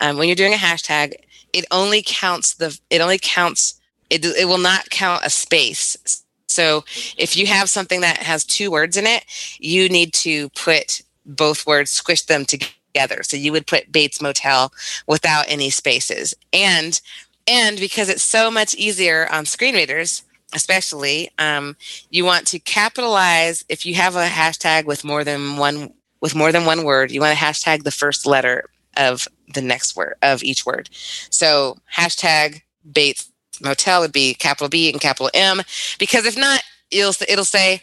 [0.00, 1.14] um, when you're doing a hashtag,
[1.52, 6.24] it only counts the, it only counts, it, it will not count a space.
[6.48, 6.84] So
[7.16, 9.24] if you have something that has two words in it,
[9.58, 13.22] you need to put both words, squish them together.
[13.22, 14.72] So you would put Bates Motel
[15.06, 16.34] without any spaces.
[16.52, 17.00] And
[17.46, 20.22] and because it's so much easier on screen readers,
[20.54, 21.76] especially um,
[22.10, 26.52] you want to capitalize if you have a hashtag with more than one with more
[26.52, 28.64] than one word you want to hashtag the first letter
[28.96, 30.88] of the next word of each word.
[31.30, 35.60] So hashtag bates motel would be capital b and capital m
[35.98, 37.82] because if not it'll, it'll say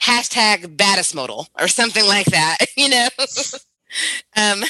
[0.00, 3.08] hashtag baddest modal or something like that you know?
[4.36, 4.64] Um,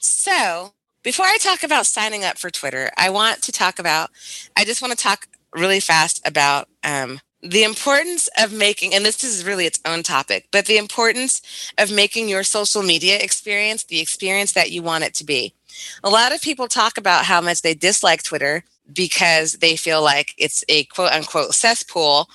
[0.00, 4.10] so before i talk about signing up for twitter i want to talk about
[4.56, 9.22] i just want to talk really fast about um, the importance of making, and this
[9.22, 11.40] is really its own topic, but the importance
[11.78, 15.54] of making your social media experience the experience that you want it to be.
[16.02, 20.34] A lot of people talk about how much they dislike Twitter because they feel like
[20.38, 22.28] it's a quote unquote cesspool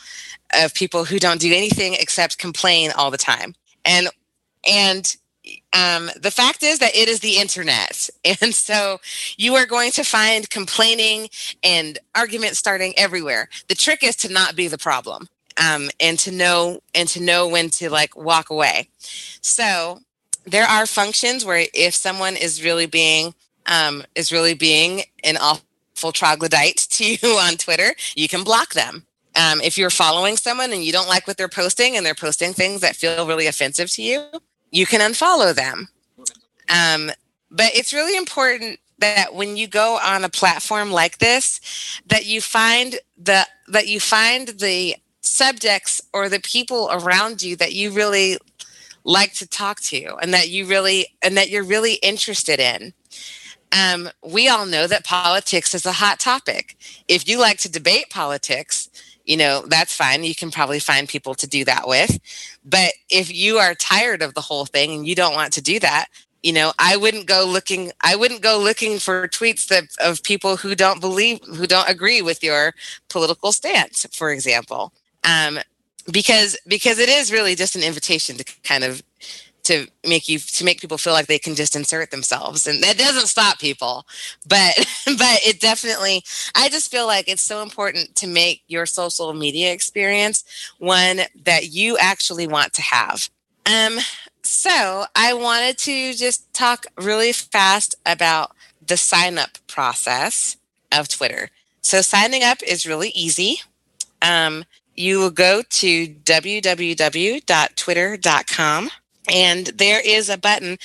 [0.53, 3.55] of people who don't do anything except complain all the time.
[3.85, 4.09] And
[4.67, 5.15] and
[5.73, 8.09] um, the fact is that it is the internet.
[8.41, 8.99] And so
[9.37, 11.29] you are going to find complaining
[11.63, 13.49] and arguments starting everywhere.
[13.67, 15.27] The trick is to not be the problem.
[15.61, 18.87] Um, and to know and to know when to like walk away.
[19.41, 19.99] So
[20.45, 23.33] there are functions where if someone is really being
[23.65, 29.05] um, is really being an awful troglodyte to you on Twitter, you can block them.
[29.35, 32.53] Um, if you're following someone and you don't like what they're posting and they're posting
[32.53, 34.25] things that feel really offensive to you,
[34.71, 35.89] you can unfollow them.
[36.69, 37.11] Um,
[37.49, 41.59] but it's really important that when you go on a platform like this,
[42.07, 47.73] that you find the that you find the subjects or the people around you that
[47.73, 48.37] you really
[49.03, 52.93] like to talk to and that you really and that you're really interested in
[53.71, 58.09] um, we all know that politics is a hot topic if you like to debate
[58.09, 58.89] politics
[59.25, 60.23] you know, that's fine.
[60.23, 62.19] You can probably find people to do that with.
[62.63, 65.79] But if you are tired of the whole thing and you don't want to do
[65.79, 66.07] that,
[66.43, 70.57] you know, I wouldn't go looking I wouldn't go looking for tweets that of people
[70.57, 72.73] who don't believe who don't agree with your
[73.09, 74.91] political stance, for example.
[75.23, 75.59] Um,
[76.11, 79.03] because because it is really just an invitation to kind of
[79.71, 82.67] to make you to make people feel like they can just insert themselves.
[82.67, 84.05] And that doesn't stop people.
[84.47, 86.23] But but it definitely
[86.55, 90.43] i just feel like it's so important to make your social media experience
[90.79, 93.29] one that you actually want to have.
[93.65, 93.99] Um
[94.43, 98.51] so i wanted to just talk really fast about
[98.85, 100.57] the sign up process
[100.91, 101.49] of twitter.
[101.81, 103.61] So signing up is really easy.
[104.21, 108.91] Um, you will go to www.twitter.com
[109.29, 110.77] and there is a button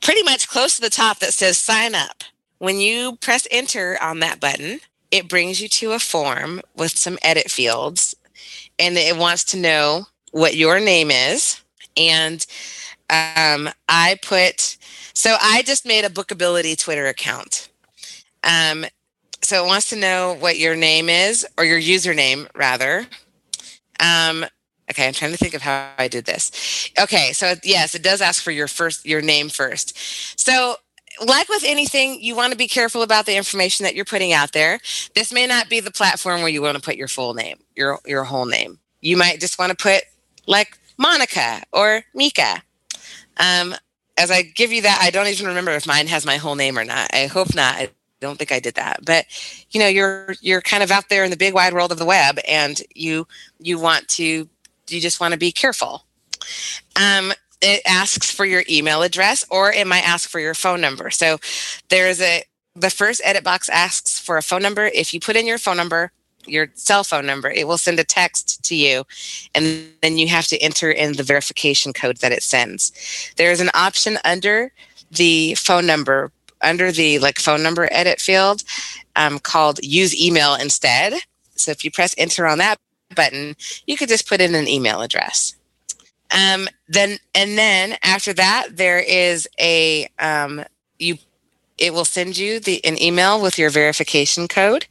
[0.00, 2.22] pretty much close to the top that says sign up.
[2.58, 7.18] When you press enter on that button, it brings you to a form with some
[7.22, 8.14] edit fields
[8.78, 11.60] and it wants to know what your name is
[11.96, 12.46] and
[13.08, 14.76] um, I put
[15.14, 17.70] so I just made a Bookability Twitter account.
[18.44, 18.84] Um,
[19.42, 23.06] so it wants to know what your name is or your username rather.
[23.98, 24.44] Um,
[24.90, 26.90] okay, I'm trying to think of how I did this.
[26.98, 29.96] Okay, so yes, it does ask for your first your name first.
[30.38, 30.76] So
[31.24, 34.52] like with anything, you want to be careful about the information that you're putting out
[34.52, 34.80] there.
[35.14, 37.98] This may not be the platform where you want to put your full name, your
[38.06, 38.78] your whole name.
[39.00, 40.02] You might just want to put
[40.46, 42.62] like Monica or Mika.
[43.38, 43.74] Um,
[44.18, 46.78] as I give you that, I don't even remember if mine has my whole name
[46.78, 47.12] or not.
[47.12, 47.74] I hope not.
[47.76, 49.04] I don't think I did that.
[49.04, 49.26] But
[49.70, 52.04] you know, you're you're kind of out there in the big wide world of the
[52.04, 53.26] web, and you
[53.58, 54.48] you want to
[54.90, 56.04] you just want to be careful.
[56.96, 61.10] Um, it asks for your email address, or it might ask for your phone number.
[61.10, 61.38] So
[61.88, 62.44] there's a
[62.74, 64.90] the first edit box asks for a phone number.
[64.94, 66.12] If you put in your phone number,
[66.46, 69.04] your cell phone number, it will send a text to you,
[69.54, 73.32] and then you have to enter in the verification code that it sends.
[73.36, 74.72] There is an option under
[75.10, 78.62] the phone number, under the like phone number edit field,
[79.16, 81.14] um, called use email instead.
[81.56, 82.76] So if you press enter on that
[83.14, 85.54] button, you could just put in an email address.
[86.30, 90.64] Um, then and then after that, there is a um,
[90.98, 91.18] you.
[91.78, 94.86] It will send you the an email with your verification code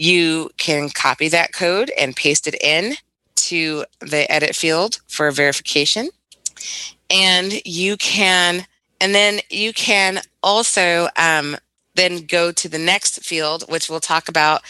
[0.00, 2.94] you can copy that code and paste it in
[3.34, 6.08] to the edit field for verification.
[7.10, 8.64] And you can,
[8.98, 11.54] and then you can also um,
[11.96, 14.62] then go to the next field, which we'll talk about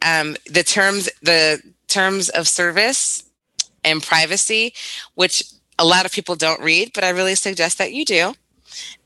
[0.00, 1.60] um, the terms, the
[1.92, 3.24] terms of service
[3.84, 4.74] and privacy,
[5.14, 5.42] which
[5.78, 8.34] a lot of people don't read, but I really suggest that you do.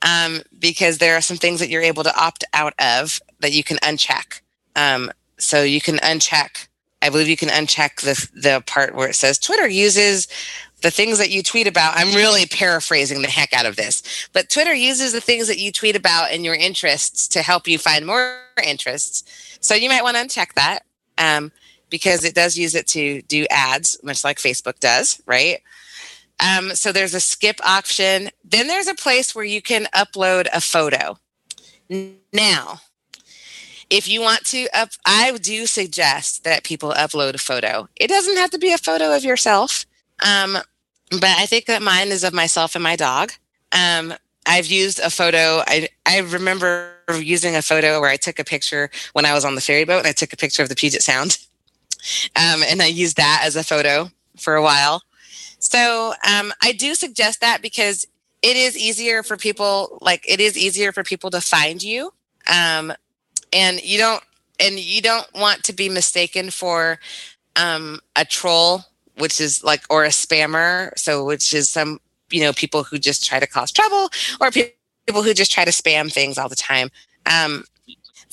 [0.02, 3.64] Um, because there are some things that you're able to opt out of that you
[3.64, 4.40] can uncheck.
[4.76, 6.68] Um, so you can uncheck.
[7.02, 10.28] I believe you can uncheck the the part where it says Twitter uses
[10.82, 11.96] the things that you tweet about.
[11.96, 15.72] I'm really paraphrasing the heck out of this, but Twitter uses the things that you
[15.72, 19.24] tweet about and your interests to help you find more interests.
[19.60, 20.84] So you might want to uncheck that
[21.18, 21.50] um,
[21.90, 25.60] because it does use it to do ads, much like Facebook does, right?
[26.40, 28.30] Um, so there's a skip option.
[28.44, 31.18] Then there's a place where you can upload a photo.
[32.32, 32.80] Now,
[33.90, 38.36] if you want to up i do suggest that people upload a photo it doesn't
[38.36, 39.86] have to be a photo of yourself
[40.24, 40.58] um,
[41.10, 43.32] but i think that mine is of myself and my dog
[43.72, 44.12] um,
[44.46, 48.90] i've used a photo I, I remember using a photo where i took a picture
[49.12, 51.02] when i was on the ferry boat and i took a picture of the puget
[51.02, 51.38] sound
[52.36, 55.02] um, and i used that as a photo for a while.
[55.58, 58.06] So um, i do suggest that because
[58.42, 62.12] it is easier for people like it is easier for people to find you.
[62.46, 62.92] Um,
[63.52, 64.22] and you don't
[64.60, 66.98] and you don't want to be mistaken for
[67.56, 68.82] um, a troll
[69.18, 70.96] which is like or a spammer.
[70.96, 75.22] So which is some you know people who just try to cause trouble or people
[75.22, 76.90] who just try to spam things all the time.
[77.26, 77.64] Um,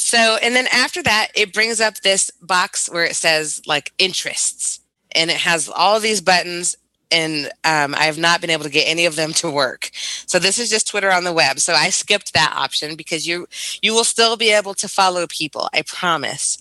[0.04, 4.82] so and then after that it brings up this box where it says like interests
[5.16, 6.76] and it has all these buttons
[7.10, 9.92] and um, I have not been able to get any of them to work.
[10.26, 11.60] So this is just Twitter on the web.
[11.60, 13.46] So I skipped that option because you
[13.82, 15.70] you will still be able to follow people.
[15.74, 16.58] I promise.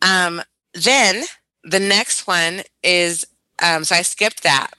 [0.00, 0.42] Um,
[0.72, 1.24] then
[1.64, 3.26] the next one is
[3.62, 4.70] um, so I skipped that.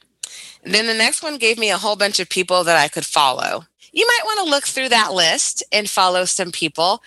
[0.63, 3.65] then the next one gave me a whole bunch of people that I could follow
[3.91, 7.01] you might want to look through that list and follow some people.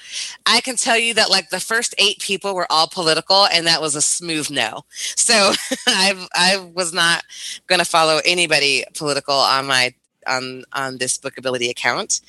[0.47, 3.81] I can tell you that like the first eight people were all political, and that
[3.81, 4.85] was a smooth no.
[4.91, 5.53] So
[5.87, 7.25] I I was not
[7.67, 9.95] going to follow anybody political on my
[10.27, 12.21] on on this bookability account.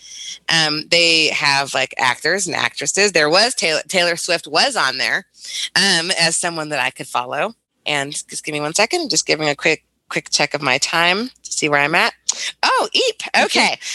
[0.49, 3.11] Um, they have like actors and actresses.
[3.11, 5.25] There was Taylor Taylor Swift was on there
[5.75, 7.53] um, as someone that I could follow.
[7.85, 9.09] And just give me one second.
[9.09, 12.13] Just giving a quick quick check of my time to see where I'm at.
[12.61, 13.21] Oh, Eep.
[13.45, 13.77] Okay.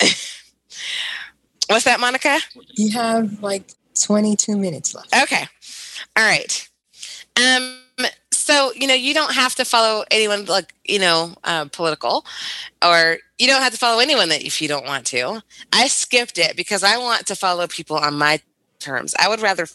[1.68, 2.38] What's that, Monica?
[2.74, 5.14] You have like 22 minutes left.
[5.22, 5.46] Okay.
[6.16, 6.68] All right.
[7.36, 7.78] Um,
[8.46, 12.24] so you know you don't have to follow anyone like you know uh, political
[12.84, 15.42] or you don't have to follow anyone that if you don't want to
[15.72, 18.38] i skipped it because i want to follow people on my
[18.78, 19.66] terms i would rather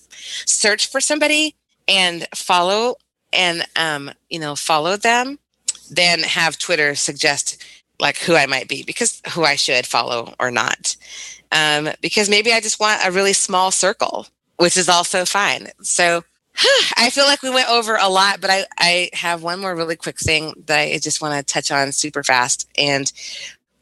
[0.46, 1.54] search for somebody
[1.88, 2.96] and follow
[3.34, 5.38] and um, you know follow them
[5.90, 7.62] than have twitter suggest
[8.02, 10.98] like who I might be because who I should follow or not.
[11.52, 14.28] Um, because maybe I just want a really small circle,
[14.58, 15.68] which is also fine.
[15.82, 16.24] So
[16.98, 19.96] I feel like we went over a lot, but I, I have one more really
[19.96, 22.68] quick thing that I just want to touch on super fast.
[22.78, 23.12] And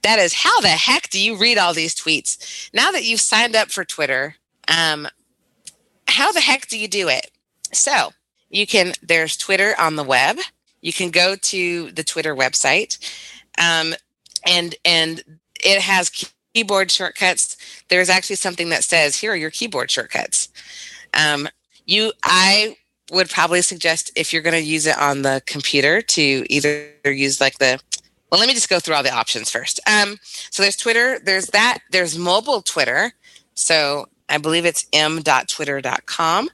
[0.04, 2.70] that is how the heck do you read all these tweets?
[2.74, 4.36] Now that you've signed up for Twitter,
[4.68, 5.08] um,
[6.08, 7.32] how the heck do you do it?
[7.72, 8.12] So
[8.50, 10.38] you can, there's Twitter on the web.
[10.82, 12.98] You can go to the Twitter website
[13.60, 13.94] um,
[14.46, 15.24] and and
[15.64, 16.10] it has
[16.54, 17.58] keyboard shortcuts.
[17.90, 20.50] There's actually something that says, "Here are your keyboard shortcuts."
[21.14, 21.48] Um,
[21.86, 22.78] you, I
[23.12, 27.42] would probably suggest if you're going to use it on the computer to either use
[27.42, 27.80] like the
[28.32, 31.48] well let me just go through all the options first um, so there's twitter there's
[31.48, 33.12] that there's mobile twitter
[33.56, 36.50] so i believe it's m.twitter.com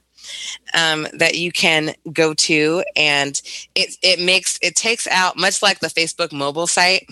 [0.74, 3.40] um, that you can go to and
[3.74, 7.06] it, it makes it takes out much like the facebook mobile site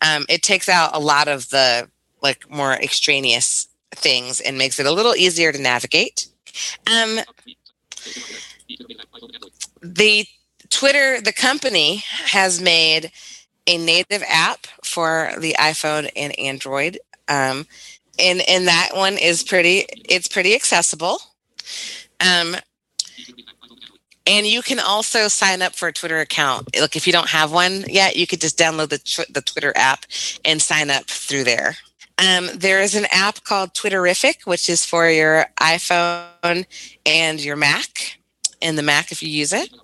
[0.00, 1.88] um, it takes out a lot of the
[2.22, 6.28] like more extraneous things and makes it a little easier to navigate
[6.90, 7.20] um,
[9.82, 10.26] the
[10.70, 13.12] Twitter, the company has made
[13.66, 16.98] a native app for the iPhone and Android.
[17.28, 17.66] Um,
[18.18, 21.18] and, and that one is pretty, it's pretty accessible.
[22.20, 22.56] Um,
[24.26, 26.68] and you can also sign up for a Twitter account.
[26.78, 29.72] Like if you don't have one yet, you could just download the, tw- the Twitter
[29.76, 30.06] app
[30.44, 31.76] and sign up through there.
[32.16, 36.64] Um, there is an app called Twitterrific, which is for your iPhone
[37.04, 38.18] and your Mac,
[38.62, 39.74] and the Mac if you use it.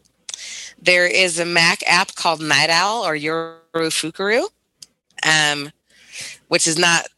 [0.80, 4.44] There is a Mac app called Night Owl or YoruFukurou,
[5.26, 5.72] um,
[6.48, 7.08] which is not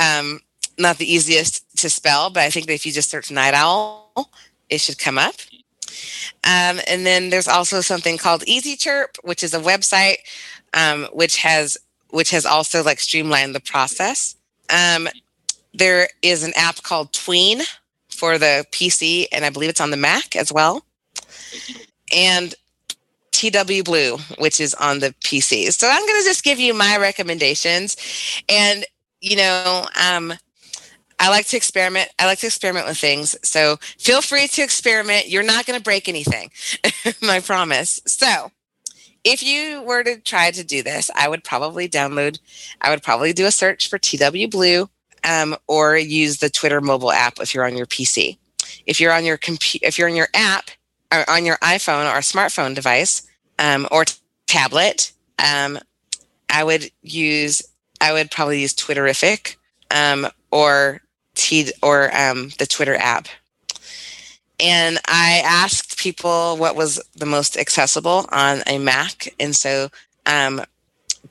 [0.00, 0.40] um,
[0.78, 4.30] not the easiest to spell, but I think that if you just search Night Owl,
[4.72, 5.34] it should come up.
[6.44, 10.16] Um, and then there's also something called Easy Chirp, which is a website
[10.74, 11.76] um, which has
[12.10, 14.36] which has also like streamlined the process.
[14.68, 15.08] Um,
[15.72, 17.62] there is an app called Tween
[18.10, 20.84] for the PC, and I believe it's on the Mac as well.
[22.14, 22.54] And
[23.32, 25.72] TW Blue, which is on the PC.
[25.72, 27.96] So I'm going to just give you my recommendations.
[28.48, 28.84] And,
[29.22, 30.34] you know, um,
[31.22, 32.08] I like to experiment.
[32.18, 33.36] I like to experiment with things.
[33.44, 35.28] So feel free to experiment.
[35.28, 36.50] You're not going to break anything,
[37.22, 38.00] I promise.
[38.08, 38.50] So
[39.22, 42.40] if you were to try to do this, I would probably download,
[42.80, 44.90] I would probably do a search for TW Blue
[45.22, 48.36] um, or use the Twitter mobile app if you're on your PC.
[48.84, 50.70] If you're on your computer, if you're on your app
[51.14, 53.22] or on your iPhone or smartphone device
[53.60, 54.16] um, or t-
[54.48, 55.78] tablet, um,
[56.50, 57.62] I would use,
[58.00, 59.54] I would probably use Twitterrific
[59.92, 61.00] um, or
[61.82, 63.28] Or um, the Twitter app
[64.62, 69.88] and I asked people what was the most accessible on a Mac, and so
[70.24, 70.62] um,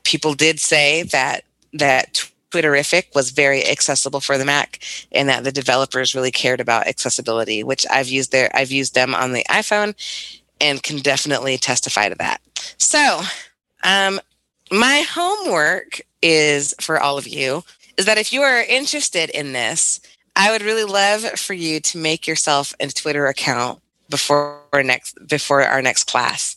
[0.03, 4.79] people did say that that Twitterrific was very accessible for the Mac,
[5.13, 8.51] and that the developers really cared about accessibility, which I've used there.
[8.53, 9.95] I've used them on the iPhone,
[10.59, 12.41] and can definitely testify to that.
[12.77, 13.21] So,
[13.83, 14.19] um,
[14.69, 17.63] my homework is for all of you
[17.97, 19.99] is that if you are interested in this
[20.35, 25.17] I would really love for you to make yourself a Twitter account before our next
[25.27, 26.55] before our next class,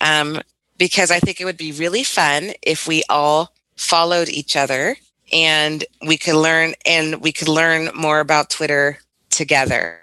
[0.00, 0.40] um,
[0.78, 4.96] because I think it would be really fun if we all followed each other
[5.32, 8.98] and we could learn and we could learn more about Twitter
[9.30, 10.00] together.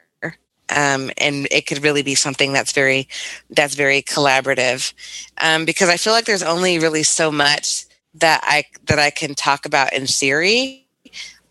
[0.70, 3.08] Um, and it could really be something that's very
[3.52, 4.94] that's very collaborative
[5.40, 7.86] um, because I feel like there's only really so much
[8.16, 10.84] that I that I can talk about in theory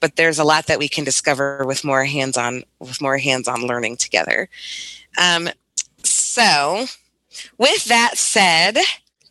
[0.03, 3.97] but there's a lot that we can discover with more hands-on with more hands-on learning
[3.97, 4.49] together.
[5.17, 5.49] Um,
[6.03, 6.87] so,
[7.57, 8.79] with that said,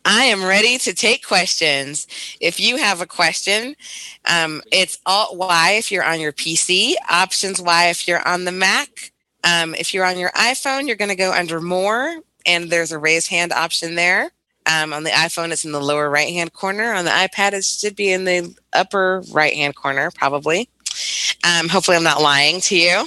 [0.06, 2.06] I am ready to take questions.
[2.40, 3.76] If you have a question,
[4.24, 8.52] um, it's Alt Y if you're on your PC, Options Y if you're on the
[8.52, 9.12] Mac.
[9.44, 12.16] Um, if you're on your iPhone, you're going to go under More,
[12.46, 14.30] and there's a raise hand option there.
[14.66, 16.92] Um, on the iPhone, it's in the lower right hand corner.
[16.92, 20.68] On the iPad, it should be in the upper right hand corner, probably.
[21.44, 23.06] Um, hopefully, I'm not lying to you.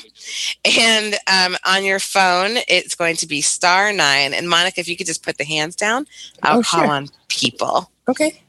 [0.66, 4.34] And um, on your phone, it's going to be star nine.
[4.34, 6.06] And Monica, if you could just put the hands down,
[6.44, 6.92] I'll oh, call sure.
[6.92, 7.92] on people.
[8.08, 8.42] Okay.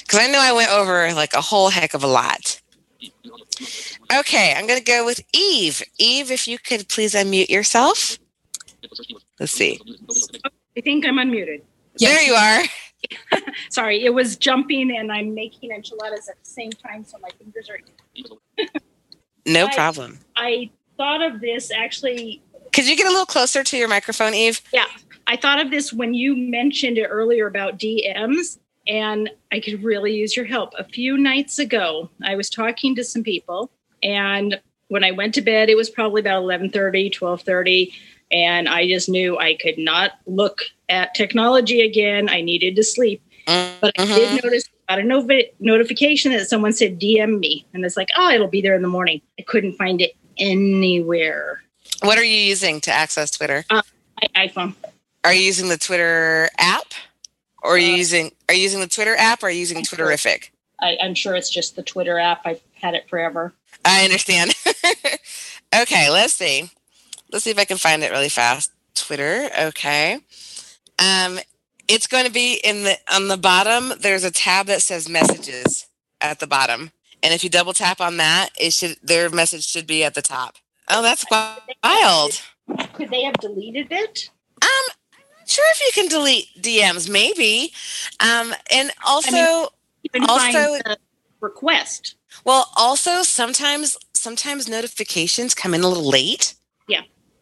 [0.00, 2.60] Because I know I went over like a whole heck of a lot.
[4.12, 5.82] Okay, I'm going to go with Eve.
[5.98, 8.18] Eve, if you could please unmute yourself.
[9.38, 9.80] Let's see.
[10.76, 11.62] I think I'm unmuted.
[11.98, 12.62] There you are.
[13.70, 17.68] Sorry, it was jumping and I'm making enchiladas at the same time, so my fingers
[17.70, 17.78] are.
[19.46, 20.18] no I, problem.
[20.36, 22.42] I thought of this actually.
[22.72, 24.60] Could you get a little closer to your microphone, Eve?
[24.72, 24.86] Yeah.
[25.26, 30.14] I thought of this when you mentioned it earlier about DMs, and I could really
[30.14, 30.74] use your help.
[30.78, 33.70] A few nights ago, I was talking to some people,
[34.02, 37.92] and when I went to bed, it was probably about 11:30, 12:30
[38.30, 42.28] and I just knew I could not look at technology again.
[42.28, 43.22] I needed to sleep.
[43.46, 44.46] But I did mm-hmm.
[44.46, 48.48] notice got a novi- notification that someone said DM me, and it's like, oh, it'll
[48.48, 49.20] be there in the morning.
[49.38, 51.62] I couldn't find it anywhere.
[52.02, 53.64] What are you using to access Twitter?
[53.70, 53.82] Uh,
[54.36, 54.74] iPhone.
[55.24, 56.92] Are you using the Twitter app,
[57.62, 59.82] or are you uh, using are you using the Twitter app, or are you using
[59.82, 60.50] Twitterrific?
[60.80, 62.42] I, I'm sure it's just the Twitter app.
[62.44, 63.54] I've had it forever.
[63.84, 64.54] I understand.
[65.74, 66.70] okay, let's see.
[67.34, 68.70] Let's see if I can find it really fast.
[68.94, 69.50] Twitter.
[69.60, 70.20] Okay.
[71.00, 71.40] Um,
[71.88, 73.92] it's going to be in the on the bottom.
[73.98, 75.88] There's a tab that says messages
[76.20, 76.92] at the bottom,
[77.24, 80.22] and if you double tap on that, it should their message should be at the
[80.22, 80.58] top.
[80.88, 82.40] Oh, that's wild.
[82.92, 84.30] Could they have deleted it?
[84.62, 84.68] Um,
[85.12, 87.10] I'm not sure if you can delete DMs.
[87.10, 87.72] Maybe.
[88.20, 89.72] Um, and also,
[90.04, 90.78] You can Also-
[91.40, 92.14] request.
[92.44, 96.54] well, also sometimes sometimes notifications come in a little late.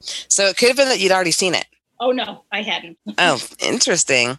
[0.03, 0.25] Yeah.
[0.29, 1.67] So it could have been that you'd already seen it.
[2.01, 2.99] Oh no, I hadn't.
[3.19, 4.39] Oh, interesting.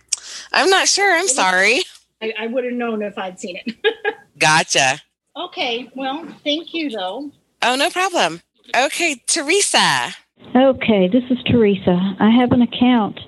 [0.51, 1.15] I'm not sure.
[1.15, 1.81] I'm sorry.
[2.21, 3.75] I, I would have known if I'd seen it.
[4.39, 5.01] Gotcha.
[5.37, 7.31] okay, well, thank you though.
[7.61, 8.41] Oh, no problem.
[8.75, 10.13] Okay, Teresa.
[10.55, 12.15] Okay, this is Teresa.
[12.19, 13.19] I have an account,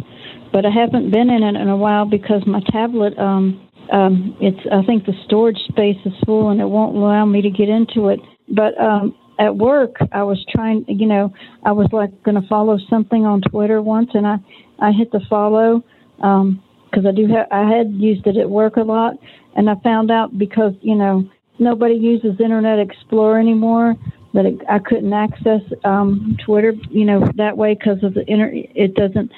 [0.51, 3.61] but I haven't been in it in a while because my tablet, um,
[3.91, 7.49] um, it's I think the storage space is full and it won't allow me to
[7.49, 8.19] get into it.
[8.49, 11.33] But um, at work, I was trying, you know,
[11.63, 14.37] I was like going to follow something on Twitter once, and I
[14.79, 15.83] I hit the follow
[16.17, 19.15] because I do have I had used it at work a lot,
[19.55, 21.29] and I found out because you know
[21.59, 23.95] nobody uses Internet Explorer anymore
[24.33, 28.51] that it, I couldn't access um, Twitter, you know, that way because of the inter.
[28.53, 29.31] It doesn't.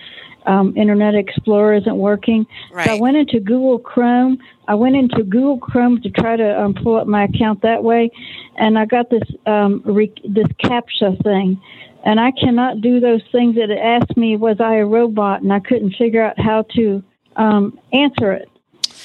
[0.47, 2.47] Um, Internet Explorer isn't working.
[2.85, 4.37] So I went into Google Chrome.
[4.67, 8.09] I went into Google Chrome to try to um, pull up my account that way,
[8.57, 11.61] and I got this um, re- this captcha thing,
[12.05, 15.51] and I cannot do those things that it asked me was I a robot, and
[15.51, 17.03] I couldn't figure out how to
[17.35, 18.49] um, answer it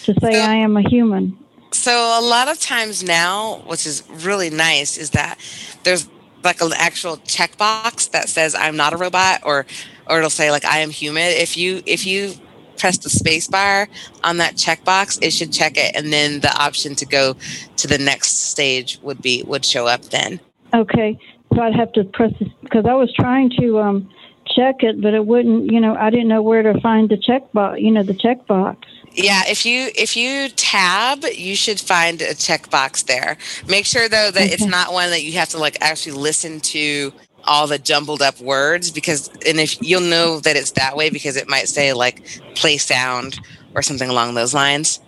[0.04, 1.36] to say So- I am a human.
[1.72, 5.38] So a lot of times now, which is really nice, is that
[5.84, 6.06] there's
[6.44, 9.64] like an actual checkbox that says I'm not a robot, or
[10.08, 11.24] or it'll say like I am human.
[11.24, 12.34] If you if you
[12.78, 13.88] press the space bar
[14.24, 17.36] on that checkbox, it should check it, and then the option to go
[17.76, 20.40] to the next stage would be would show up then.
[20.74, 21.18] Okay,
[21.54, 22.32] so I'd have to press
[22.62, 24.10] because I was trying to um,
[24.46, 25.70] check it, but it wouldn't.
[25.70, 27.80] You know, I didn't know where to find the check box.
[27.80, 28.76] You know, the checkbox.
[29.14, 33.36] Yeah, if you if you tab, you should find a checkbox there.
[33.68, 37.12] Make sure though that it's not one that you have to like actually listen to
[37.44, 41.36] all the jumbled up words because and if you'll know that it's that way because
[41.36, 42.22] it might say like
[42.54, 43.38] play sound
[43.74, 45.00] or something along those lines.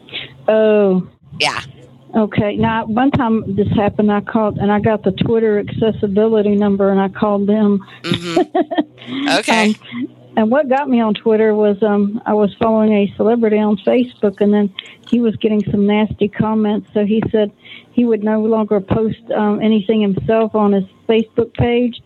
[0.49, 1.07] Oh,
[1.41, 1.61] Yeah.
[2.17, 2.57] okay.
[2.57, 7.01] Now, one time this happened, I called and I got the Twitter accessibility number, and
[7.01, 7.85] I called them.
[8.05, 8.37] hmm
[9.29, 9.69] Okay.
[9.69, 9.75] Um,
[10.37, 14.41] and what got me on Twitter was um, I was following a celebrity on Facebook,
[14.41, 14.75] and then
[15.09, 16.89] he was getting some nasty comments.
[16.95, 17.53] So he said
[17.93, 22.01] he would no longer post um, anything himself on his Facebook page.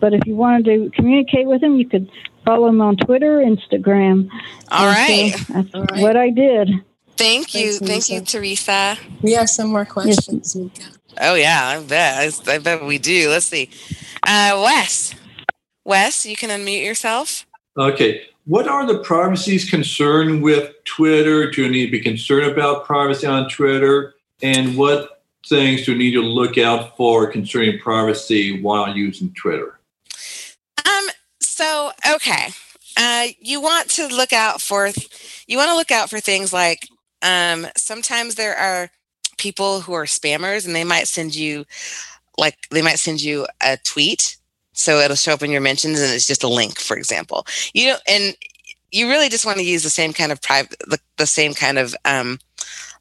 [0.00, 2.10] But if you wanted to communicate with him, you could
[2.44, 4.28] follow him on Twitter, Instagram.
[4.70, 5.32] All And right.
[5.34, 6.02] so that's All right.
[6.02, 6.70] what I did.
[7.16, 7.78] Thank you.
[7.78, 8.98] Thanks, Thank you, Teresa.
[9.22, 10.56] We have some more questions.
[10.56, 10.84] Mika.
[11.20, 12.48] Oh yeah, I bet.
[12.48, 13.28] I bet we do.
[13.28, 13.70] Let's see.
[14.26, 15.14] Uh Wes.
[15.84, 17.46] Wes, you can unmute yourself.
[17.76, 18.22] Okay.
[18.44, 21.50] What are the privacy's concern with Twitter?
[21.50, 24.14] Do you need to be concerned about privacy on Twitter?
[24.42, 29.78] And what things do you need to look out for concerning privacy while using Twitter?
[30.84, 31.04] Um.
[31.40, 32.48] So okay,
[32.96, 34.90] uh, you want to look out for
[35.46, 36.88] you want to look out for things like
[37.22, 37.66] um.
[37.76, 38.90] Sometimes there are
[39.38, 41.64] people who are spammers, and they might send you
[42.38, 44.36] like they might send you a tweet,
[44.72, 47.46] so it'll show up in your mentions, and it's just a link, for example.
[47.74, 48.36] You know, and
[48.90, 51.78] you really just want to use the same kind of private, the, the same kind
[51.78, 52.38] of um,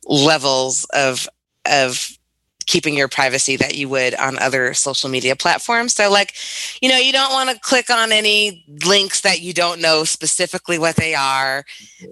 [0.05, 1.27] levels of
[1.65, 2.17] of
[2.65, 5.93] keeping your privacy that you would on other social media platforms.
[5.93, 6.33] So like,
[6.81, 10.79] you know, you don't want to click on any links that you don't know specifically
[10.79, 11.65] what they are.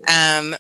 [0.08, 0.56] Um,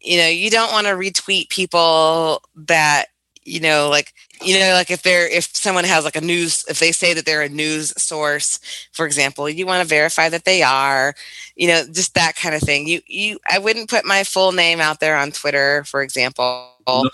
[0.00, 3.06] you know, you don't want to retweet people that,
[3.44, 6.80] you know, like, you know, like if they're if someone has like a news, if
[6.80, 8.60] they say that they're a news source,
[8.92, 11.14] for example, you want to verify that they are,
[11.56, 12.86] you know, just that kind of thing.
[12.86, 16.70] You you I wouldn't put my full name out there on Twitter, for example.
[16.86, 17.10] No.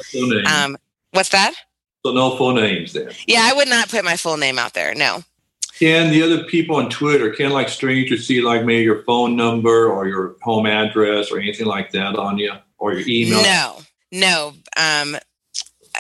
[0.47, 0.77] Um,
[1.13, 1.55] what's that?
[2.05, 3.11] so no full names then.
[3.27, 4.95] Yeah, I would not put my full name out there.
[4.95, 5.23] No.
[5.79, 9.91] Can the other people on Twitter, can like strangers see like maybe your phone number
[9.91, 13.43] or your home address or anything like that on you or your email?
[13.43, 13.79] No.
[14.13, 14.53] No.
[14.77, 15.17] Um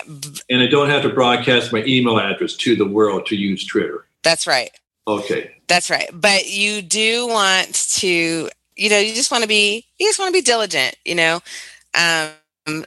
[0.06, 4.06] And I don't have to broadcast my email address to the world to use Twitter.
[4.22, 4.70] that's right.
[5.06, 5.56] Okay.
[5.66, 6.08] That's right.
[6.12, 10.28] But you do want to, you know, you just want to be you just want
[10.28, 11.40] to be diligent, you know.
[11.94, 12.84] Um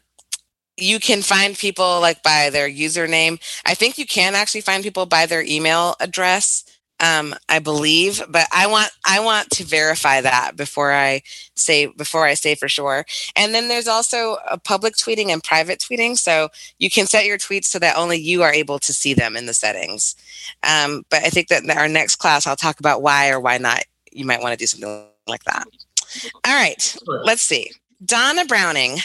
[0.78, 3.40] you can find people like by their username.
[3.66, 6.64] I think you can actually find people by their email address.
[7.04, 11.22] Um, I believe, but I want I want to verify that before I
[11.56, 13.06] say before I say for sure.
[13.36, 16.48] And then there's also a public tweeting and private tweeting, so
[16.80, 19.48] you can set your tweets so that only you are able to see them in
[19.48, 20.16] the settings.
[20.64, 23.58] Um, but I think that in our next class, I'll talk about why or why
[23.58, 23.84] not
[24.14, 25.66] you might want to do something like that.
[26.46, 26.96] All right,
[27.26, 27.70] let's see.
[28.06, 29.00] Donna Browning.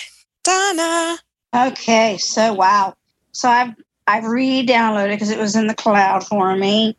[0.44, 1.18] Donna.
[1.52, 2.94] Okay, so wow.
[3.32, 3.74] So I've
[4.06, 6.96] I've re-downloaded because it was in the cloud for me.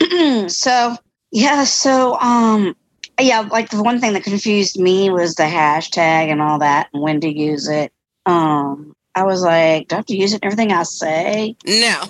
[0.48, 0.96] so
[1.32, 2.76] yeah, so um
[3.20, 7.02] yeah, like the one thing that confused me was the hashtag and all that and
[7.02, 7.92] when to use it.
[8.26, 11.56] Um I was like, do I have to use it in everything I say?
[11.66, 12.04] No.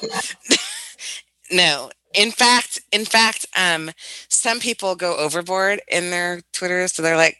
[1.51, 1.91] no.
[2.13, 3.93] In fact, in fact, um,
[4.29, 6.89] some people go overboard in their Twitter.
[6.89, 7.39] So they're like,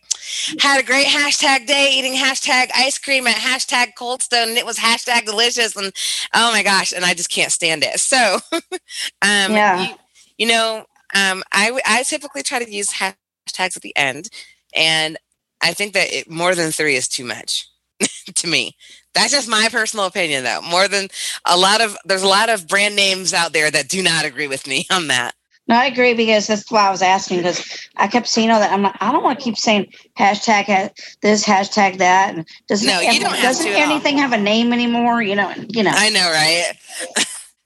[0.61, 4.67] had a great hashtag day eating hashtag ice cream at hashtag cold stone and it
[4.67, 5.93] was hashtag delicious and
[6.35, 9.95] oh my gosh and i just can't stand it so um Yeah.
[10.41, 10.85] You, know
[11.15, 14.29] um I, I typically try to use hashtags at the end
[14.75, 15.17] and
[15.63, 17.69] i think that it, more than three is too much
[18.35, 18.77] to me
[19.15, 21.09] that's just my personal opinion though more than
[21.47, 24.47] a lot of there's a lot of brand names out there that do not agree
[24.49, 25.35] with me on that
[25.69, 28.73] No, I agree because that's why I was asking because I kept seeing all that.
[28.73, 30.91] I'm like, I don't want to keep saying hashtag ha-
[31.23, 32.35] this, hashtag that.
[32.35, 35.23] And doesn't No, you don't doesn't anything have a name anymore?
[35.23, 35.93] You know, you know.
[35.95, 36.73] i know right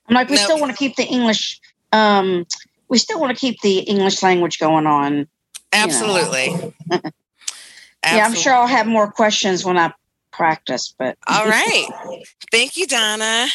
[0.07, 0.43] I'm like, we No.
[0.43, 1.59] still want to keep the English.
[1.91, 2.45] Um,
[2.89, 5.27] we still want to keep the English language going on.
[5.73, 6.73] absolutely
[8.05, 9.91] Yeah, I'm sure I'll have more questions when I
[10.31, 10.93] practice.
[10.97, 11.87] But All right.
[12.51, 13.47] Thank you, Donna.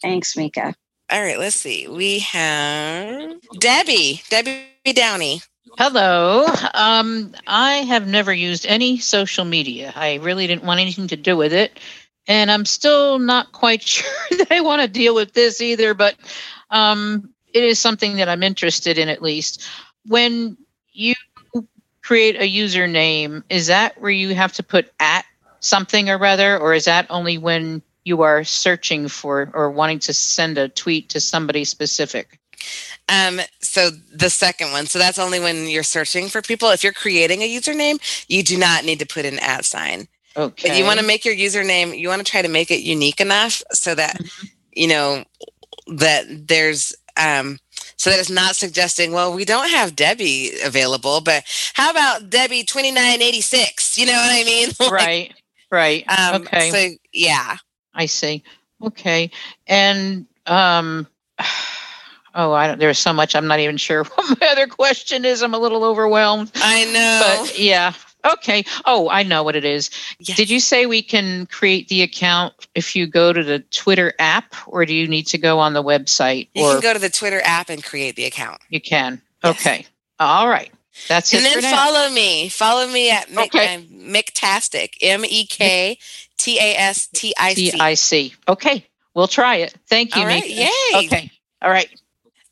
[0.00, 0.74] thanks, Mika.
[1.10, 1.86] All right, let's see.
[1.88, 5.40] We have Debbie, Debbie Downey.
[5.78, 6.46] Hello.
[6.74, 9.92] Um, I have never used any social media.
[9.94, 11.78] I really didn't want anything to do with it.
[12.28, 16.16] And I'm still not quite sure that I want to deal with this either, but
[16.70, 19.66] um, it is something that I'm interested in at least.
[20.06, 20.56] When
[20.92, 21.14] you
[22.02, 25.24] create a username, is that where you have to put at
[25.60, 30.14] something or rather, or is that only when you are searching for or wanting to
[30.14, 32.38] send a tweet to somebody specific?
[33.08, 34.86] Um, so the second one.
[34.86, 36.70] So that's only when you're searching for people.
[36.70, 40.08] If you're creating a username, you do not need to put an at sign.
[40.36, 40.68] Okay.
[40.68, 43.20] But you want to make your username, you want to try to make it unique
[43.20, 44.20] enough so that
[44.72, 45.24] you know
[45.86, 47.58] that there's um
[47.96, 51.44] so that it's not suggesting, well, we don't have Debbie available, but
[51.74, 53.98] how about Debbie 2986?
[53.98, 54.68] You know what I mean?
[54.80, 55.34] Like, right.
[55.70, 56.04] Right.
[56.18, 56.70] Um, okay.
[56.70, 57.56] So yeah.
[57.94, 58.44] I see.
[58.82, 59.30] Okay.
[59.66, 61.06] And um
[62.34, 65.42] oh, I don't there's so much I'm not even sure what my other question is.
[65.42, 66.52] I'm a little overwhelmed.
[66.56, 67.44] I know.
[67.44, 67.94] But yeah.
[68.34, 68.64] Okay.
[68.84, 69.90] Oh, I know what it is.
[70.18, 70.36] Yes.
[70.36, 74.54] Did you say we can create the account if you go to the Twitter app
[74.66, 77.10] or do you need to go on the website You or can go to the
[77.10, 78.60] Twitter app and create the account.
[78.68, 79.20] you can?
[79.44, 79.60] Yes.
[79.60, 79.86] Okay.
[80.18, 80.70] All right.
[81.08, 81.84] That's And it And then for now.
[81.84, 82.48] follow me.
[82.48, 83.74] Follow me at Mick, Okay.
[83.76, 84.94] um, Micktastic.
[85.02, 85.98] M E K
[86.38, 87.70] T A S T I C.
[87.72, 88.34] T I C.
[88.48, 88.84] Okay.
[89.14, 89.74] We'll try it.
[89.88, 90.42] Thank you, All right.
[90.42, 90.62] Mika.
[90.62, 91.06] Yay.
[91.06, 91.30] Okay.
[91.62, 91.88] All right.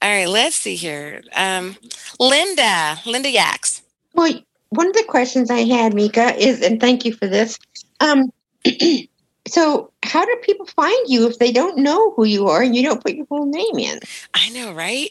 [0.03, 0.29] All right.
[0.29, 1.23] Let's see here.
[1.35, 1.77] Um,
[2.21, 2.99] Linda.
[3.07, 3.81] Linda Yaks.
[4.15, 4.33] Well,
[4.75, 7.59] one of the questions I had, Mika, is, and thank you for this.
[8.01, 8.31] Um,
[9.47, 12.83] so, how do people find you if they don't know who you are and you
[12.83, 14.01] don't put your full name in?
[14.35, 15.11] I know, right?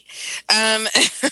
[0.54, 0.86] Um,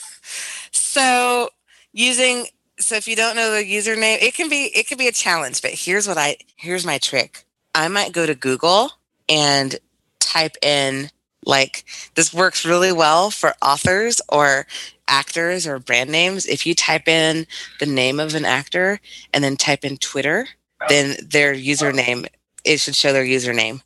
[0.72, 1.50] so
[1.92, 2.46] using
[2.78, 5.62] so if you don't know the username, it can be it can be a challenge.
[5.62, 7.44] But here's what I here's my trick.
[7.74, 8.92] I might go to Google
[9.28, 9.76] and
[10.20, 11.10] type in
[11.44, 14.66] like this works really well for authors or
[15.08, 16.46] actors or brand names.
[16.46, 17.46] If you type in
[17.80, 19.00] the name of an actor
[19.32, 20.46] and then type in Twitter,
[20.88, 22.26] then their username
[22.64, 23.82] it should show their username.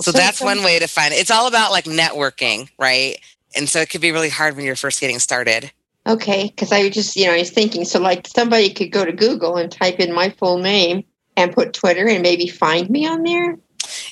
[0.00, 1.16] So that's one way to find it.
[1.16, 3.16] It's all about like networking, right?
[3.56, 5.72] And so it could be really hard when you're first getting started.
[6.06, 9.12] Okay, because I just, you know, I was thinking, so like somebody could go to
[9.12, 11.04] Google and type in my full name
[11.36, 13.58] and put Twitter and maybe find me on there.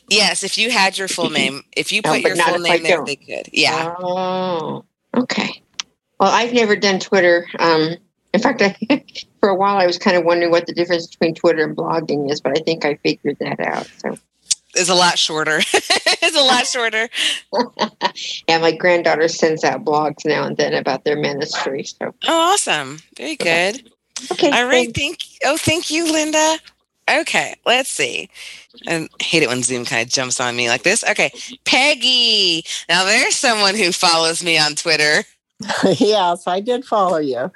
[0.08, 2.82] Yes, if you had your full name, if you Oh, put but your full name
[2.82, 3.48] there, they could.
[3.52, 3.94] Yeah.
[4.00, 4.84] Oh,
[5.16, 5.62] okay.
[6.20, 7.46] Well, I've never done Twitter.
[7.58, 7.96] Um,
[8.34, 8.76] in fact, I,
[9.40, 12.30] for a while I was kind of wondering what the difference between Twitter and blogging
[12.30, 13.88] is, but I think I figured that out.
[13.98, 14.16] So,
[14.74, 15.58] It's a lot shorter.
[15.72, 17.08] it's a lot shorter.
[18.48, 21.84] yeah, my granddaughter sends out blogs now and then about their ministry.
[21.84, 22.98] So, Oh, awesome.
[23.16, 23.90] Very good.
[24.32, 24.50] okay.
[24.50, 24.94] All right.
[24.94, 24.98] thanks.
[24.98, 26.58] Thank Oh, thank you, Linda.
[27.10, 28.28] Okay, let's see.
[28.86, 31.02] I hate it when Zoom kind of jumps on me like this.
[31.08, 31.32] Okay,
[31.64, 32.64] Peggy.
[32.88, 35.24] Now there's someone who follows me on Twitter.
[35.84, 37.50] yes, I did follow you.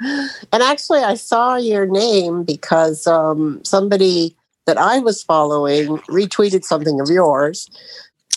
[0.53, 4.37] And actually, I saw your name because um, somebody
[4.67, 7.69] that I was following retweeted something of yours.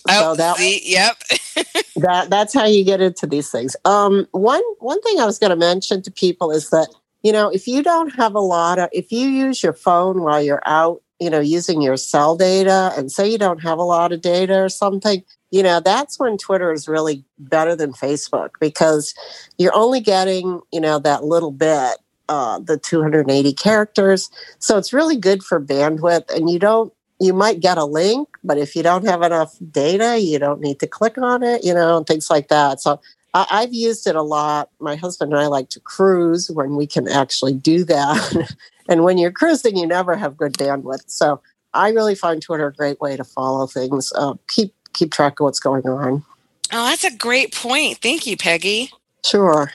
[0.07, 1.17] Oh, so that see, yep.
[1.95, 3.75] that that's how you get into these things.
[3.85, 6.87] Um, one one thing I was going to mention to people is that
[7.23, 10.41] you know if you don't have a lot of if you use your phone while
[10.41, 14.11] you're out, you know, using your cell data, and say you don't have a lot
[14.11, 19.13] of data or something, you know, that's when Twitter is really better than Facebook because
[19.57, 21.97] you're only getting you know that little bit.
[22.27, 24.31] Uh, the 280 characters.
[24.57, 28.57] So it's really good for bandwidth, and you don't you might get a link, but
[28.57, 31.97] if you don't have enough data, you don't need to click on it, you know,
[31.97, 32.81] and things like that.
[32.81, 32.99] So
[33.33, 34.69] I, I've used it a lot.
[34.79, 38.55] My husband and I like to cruise when we can actually do that.
[38.89, 41.03] and when you're cruising, you never have good bandwidth.
[41.07, 41.41] So
[41.73, 45.45] I really find Twitter a great way to follow things, uh, keep keep track of
[45.45, 46.23] what's going on.
[46.71, 47.99] Oh, that's a great point.
[47.99, 48.91] Thank you, Peggy.
[49.25, 49.71] Sure.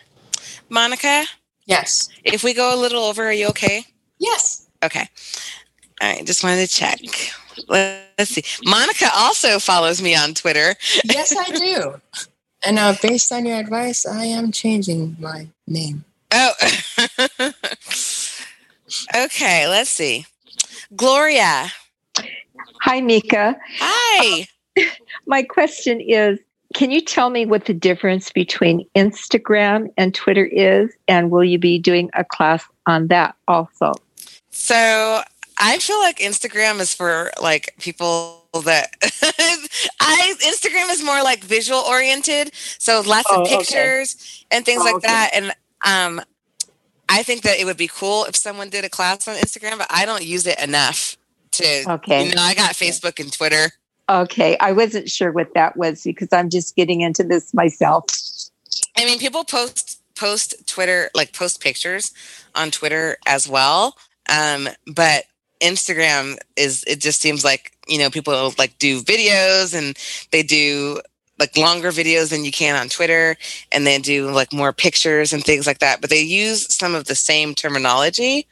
[0.69, 1.25] Monica,
[1.67, 2.09] Yes.
[2.25, 3.85] if we go a little over, are you okay?
[4.19, 4.67] Yes.
[4.83, 5.09] Okay.
[6.01, 6.99] All right, just wanted to check.
[7.69, 8.43] Let's see.
[8.65, 10.75] Monica also follows me on Twitter.
[11.05, 12.01] Yes, I do.
[12.65, 16.05] And uh, based on your advice, I am changing my name.
[16.33, 16.53] Oh.
[19.17, 20.27] okay, let's see.
[20.97, 21.69] Gloria.
[22.83, 23.57] Hi, Mika.
[23.79, 24.47] Hi.
[25.27, 26.39] My question is
[26.75, 30.91] Can you tell me what the difference between Instagram and Twitter is?
[31.09, 33.93] And will you be doing a class on that also?
[34.51, 35.23] So
[35.59, 38.95] I feel like Instagram is for like people that
[40.01, 42.53] I Instagram is more like visual oriented.
[42.79, 43.57] So lots Oh, of okay.
[43.59, 45.07] pictures and things Oh, like okay.
[45.09, 45.31] that.
[45.35, 45.53] And
[45.87, 46.21] um
[47.09, 49.89] I think that it would be cool if someone did a class on Instagram, but
[49.91, 51.17] I don't use it enough
[51.53, 52.29] to Okay.
[52.29, 53.71] you know, I got Facebook and Twitter.
[54.11, 54.57] Okay.
[54.59, 58.05] I wasn't sure what that was because I'm just getting into this myself.
[58.97, 62.13] I mean, people post post Twitter like post pictures
[62.55, 63.97] on Twitter as well.
[64.29, 65.25] Um, but
[65.61, 69.97] Instagram is it just seems like you know people like do videos and
[70.33, 71.01] they do
[71.39, 73.37] like longer videos than you can on Twitter,
[73.73, 76.01] and they do like more pictures and things like that.
[76.01, 78.47] But they use some of the same terminology.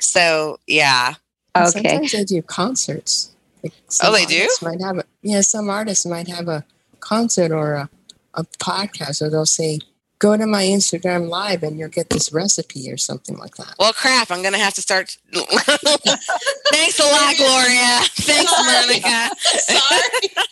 [0.00, 1.14] So yeah,
[1.54, 1.82] And Okay.
[1.82, 3.33] Sometimes they do concerts.
[3.64, 4.40] Like Oh, they do?
[4.42, 6.64] artists Might have a, yeah, some artists might have a
[7.00, 7.88] concert or a,
[8.34, 9.78] a podcast, or they'll say,
[10.18, 13.74] "Go to my Instagram live and you'll get this recipe" or something like that.
[13.78, 15.16] well, crap, I'm gonna have to start.
[15.34, 18.00] Thanks a lot, Gloria.
[18.16, 19.30] Thanks, Monica.
[19.60, 20.46] Sorry,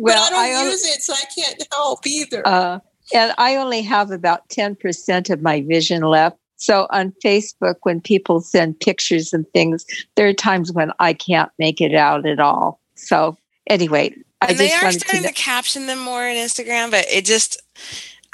[0.00, 2.46] Well, but I I don't only- use it, so I can't help either.
[2.46, 2.78] Uh,
[3.14, 6.36] and I only have about 10% of my vision left.
[6.58, 9.86] So on Facebook, when people send pictures and things,
[10.16, 12.80] there are times when I can't make it out at all.
[12.96, 13.38] So
[13.68, 15.28] anyway, I and they are wanted to starting know.
[15.28, 17.62] to caption them more on Instagram, but it just,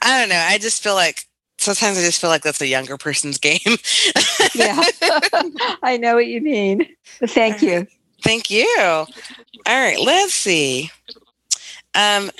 [0.02, 0.42] I don't know.
[0.42, 1.26] I just feel like
[1.58, 3.58] sometimes I just feel like that's a younger person's game.
[4.54, 4.82] yeah,
[5.82, 6.86] I know what you mean.
[7.26, 7.86] Thank you.
[8.22, 8.66] Thank you.
[8.78, 9.06] All
[9.66, 10.90] right, let's see.
[11.94, 12.30] Um,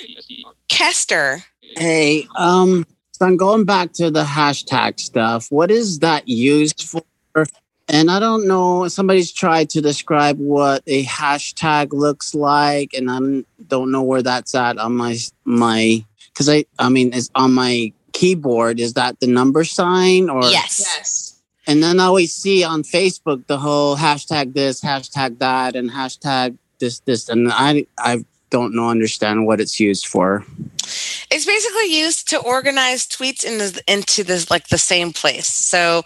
[0.67, 1.43] Kester.
[1.77, 2.85] Hey, um,
[3.17, 5.47] so I'm going back to the hashtag stuff.
[5.49, 7.01] What is that used for?
[7.87, 8.89] And I don't know.
[8.89, 14.53] Somebody's tried to describe what a hashtag looks like, and I don't know where that's
[14.53, 16.03] at on my my.
[16.33, 18.81] Because I, I mean, it's on my keyboard.
[18.81, 20.43] Is that the number sign or?
[20.43, 20.81] Yes.
[20.85, 21.41] yes.
[21.67, 26.57] And then I always see on Facebook the whole hashtag this, hashtag that, and hashtag
[26.79, 30.45] this, this, and I, I don't know, understand what it's used for.
[31.35, 35.47] It's basically used to organize tweets into into this like the same place.
[35.47, 36.03] So,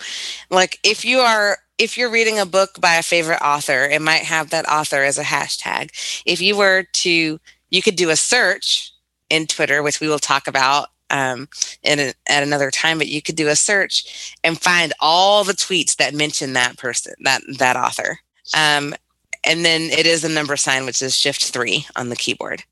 [0.50, 4.24] like if you are if you're reading a book by a favorite author, it might
[4.24, 5.92] have that author as a hashtag.
[6.26, 8.92] If you were to, you could do a search
[9.30, 11.48] in Twitter, which we will talk about um,
[11.84, 12.98] in a, at another time.
[12.98, 17.14] But you could do a search and find all the tweets that mention that person,
[17.24, 18.18] that that author.
[18.58, 18.96] Um,
[19.44, 22.64] and then it is a number sign, which is Shift three on the keyboard.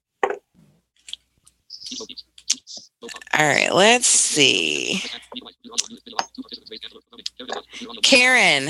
[3.04, 5.04] All right, let's see.
[8.04, 8.70] Karen.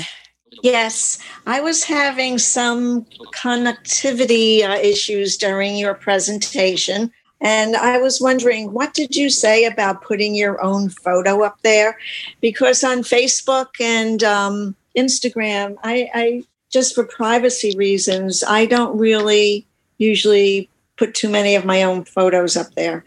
[0.62, 3.04] Yes, I was having some
[3.34, 7.12] connectivity uh, issues during your presentation.
[7.40, 11.96] And I was wondering, what did you say about putting your own photo up there?
[12.40, 19.66] Because on Facebook and um, Instagram, I, I just for privacy reasons, I don't really
[19.98, 23.04] usually put too many of my own photos up there.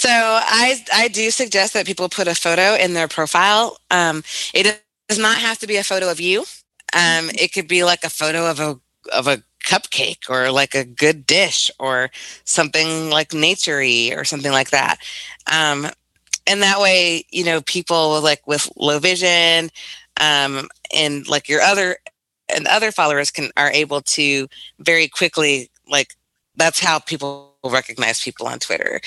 [0.00, 3.76] So I I do suggest that people put a photo in their profile.
[3.90, 4.22] Um,
[4.54, 6.40] it does not have to be a photo of you.
[6.94, 8.80] Um, it could be like a photo of a
[9.12, 12.10] of a cupcake or like a good dish or
[12.44, 14.98] something like naturey or something like that.
[15.52, 15.88] Um,
[16.46, 19.70] and that way, you know, people like with low vision
[20.20, 21.98] um, and like your other
[22.54, 24.48] and other followers can are able to
[24.80, 26.14] very quickly like
[26.56, 29.00] that's how people recognize people on Twitter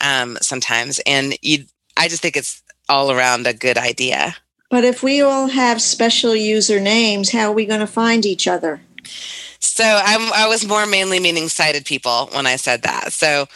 [0.00, 1.00] um, sometimes.
[1.06, 1.64] And you,
[1.96, 4.36] I just think it's all around a good idea.
[4.70, 8.80] But if we all have special usernames, how are we going to find each other?
[9.60, 13.12] So I'm, I was more mainly meaning sighted people when I said that.
[13.12, 13.46] So,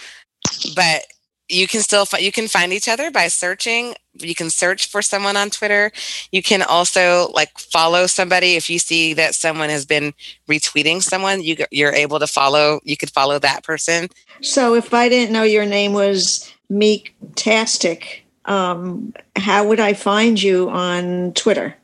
[0.75, 1.03] but
[1.51, 3.95] you can still fi- you can find each other by searching.
[4.15, 5.91] You can search for someone on twitter.
[6.33, 8.55] You can also like follow somebody.
[8.57, 10.15] If you see that someone has been
[10.49, 14.09] retweeting someone you, you're able to follow you could follow that person.
[14.43, 20.41] So if I didn't know your name was Meek Tastic, um, how would I find
[20.41, 21.77] you on Twitter?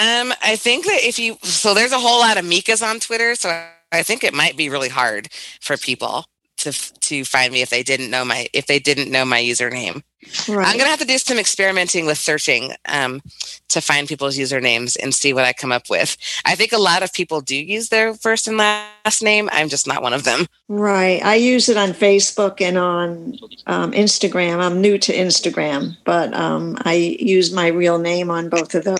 [0.00, 3.34] um i think that if you so there's a whole lot of mikas on twitter
[3.34, 3.50] so
[3.92, 5.28] i think it might be really hard
[5.60, 6.24] for people
[6.60, 10.02] to to find me if they didn't know my if they didn't know my username
[10.48, 10.66] Right.
[10.66, 13.22] I'm gonna have to do some experimenting with searching um,
[13.68, 16.16] to find people's usernames and see what I come up with.
[16.44, 19.48] I think a lot of people do use their first and last name.
[19.50, 20.46] I'm just not one of them.
[20.68, 21.24] Right.
[21.24, 24.60] I use it on Facebook and on um, Instagram.
[24.60, 28.98] I'm new to Instagram, but um, I use my real name on both of those.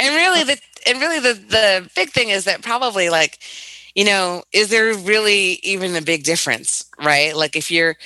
[0.00, 3.40] And really, the and really the the big thing is that probably like,
[3.94, 7.36] you know, is there really even a big difference, right?
[7.36, 7.96] Like if you're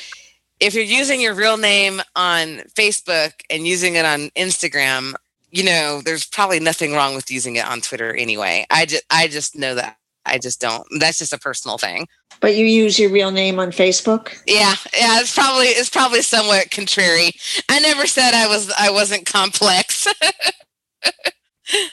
[0.60, 5.14] if you're using your real name on Facebook and using it on Instagram,
[5.50, 8.66] you know, there's probably nothing wrong with using it on Twitter anyway.
[8.70, 10.86] I just I just know that I just don't.
[10.98, 12.06] That's just a personal thing.
[12.40, 14.40] But you use your real name on Facebook?
[14.46, 17.32] Yeah, yeah, it's probably it's probably somewhat contrary.
[17.68, 20.06] I never said I was I wasn't complex.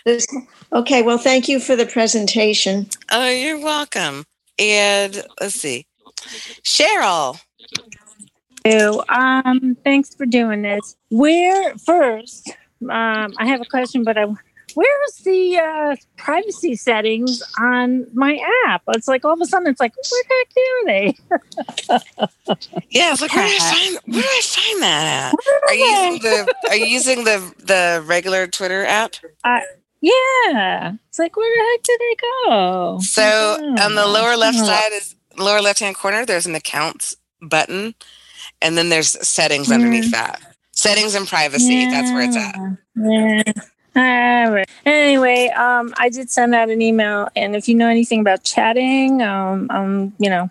[0.05, 0.25] This,
[0.75, 1.01] okay.
[1.01, 2.87] Well, thank you for the presentation.
[3.11, 4.25] oh, you're welcome.
[4.59, 5.87] And let's see,
[6.63, 7.39] Cheryl.
[8.65, 9.03] you.
[9.09, 10.95] Um, thanks for doing this.
[11.09, 12.49] Where first?
[12.83, 14.25] Um, I have a question, but I
[14.75, 18.83] where's the uh, privacy settings on my app?
[18.89, 21.15] It's like all of a sudden, it's like where the heck are they?
[22.91, 25.69] Yeah, it's like where do I find where do I find that at?
[25.69, 29.15] Are you using the Are you using the the regular Twitter app?
[29.43, 29.59] Uh,
[30.05, 32.15] yeah, it's like where the heck did they
[32.49, 32.99] go?
[33.01, 34.65] So on the lower left Oh.
[34.65, 36.25] side is lower left hand corner.
[36.25, 37.95] There's an accounts button,
[38.61, 40.41] and then there's settings underneath that.
[40.71, 41.89] Settings and privacy.
[41.89, 42.55] That's where it's at.
[42.95, 43.53] Yeah.
[43.97, 44.69] All right.
[44.85, 49.21] Anyway, um, I did send out an email, and if you know anything about chatting,
[49.21, 50.49] um, um, you know,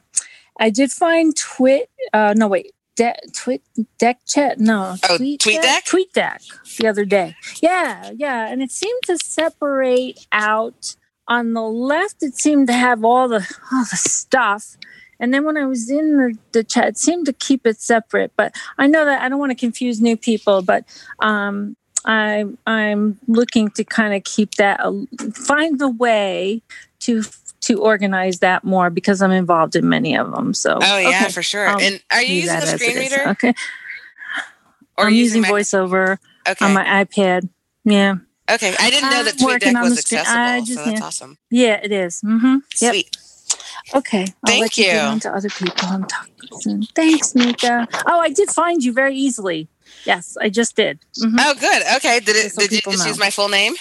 [0.58, 1.90] I did find Twit.
[2.12, 3.62] Uh, no, wait, De- Twit
[3.98, 4.60] Deck Chat.
[4.60, 5.82] No, Oh, Tweet TweetDeck?
[5.84, 7.36] TweetDeck the other day.
[7.60, 10.94] Yeah, yeah, and it seemed to separate out
[11.28, 12.22] on the left.
[12.22, 13.36] It seemed to have all the
[13.72, 14.76] all the stuff.
[15.20, 18.32] And then when I was in the, the chat, it seemed to keep it separate.
[18.36, 20.84] But I know that I don't want to confuse new people, but
[21.20, 24.80] um, I, I'm looking to kind of keep that,
[25.32, 26.62] find the way
[27.00, 27.22] to
[27.66, 30.54] to organize that more because I'm involved in many of them.
[30.54, 31.66] So Oh yeah, okay, for sure.
[31.68, 33.28] I'll and are you using the screen reader?
[33.30, 33.54] Okay.
[34.96, 36.64] Or I'm using using my- voiceover Okay.
[36.64, 37.48] on my iPad.
[37.84, 38.16] Yeah.
[38.50, 41.06] Okay, I didn't know that TweetDeck was accessible, I so that's yeah.
[41.06, 41.38] awesome.
[41.50, 42.20] Yeah, it is.
[42.22, 42.56] Mm-hmm.
[42.80, 42.92] Yep.
[42.92, 43.16] Sweet.
[43.94, 44.20] Okay.
[44.22, 44.84] I'll Thank let you.
[44.86, 44.98] You.
[44.98, 46.28] on to other people and talk
[46.60, 46.82] soon.
[46.94, 47.88] Thanks, Mika.
[48.06, 49.68] Oh, I did find you very easily.
[50.04, 50.98] Yes, I just did.
[51.18, 51.36] Mhm.
[51.38, 51.82] Oh, good.
[51.96, 52.20] Okay.
[52.20, 52.42] Did it?
[52.44, 53.06] Just so Did you just know.
[53.06, 53.74] use my full name?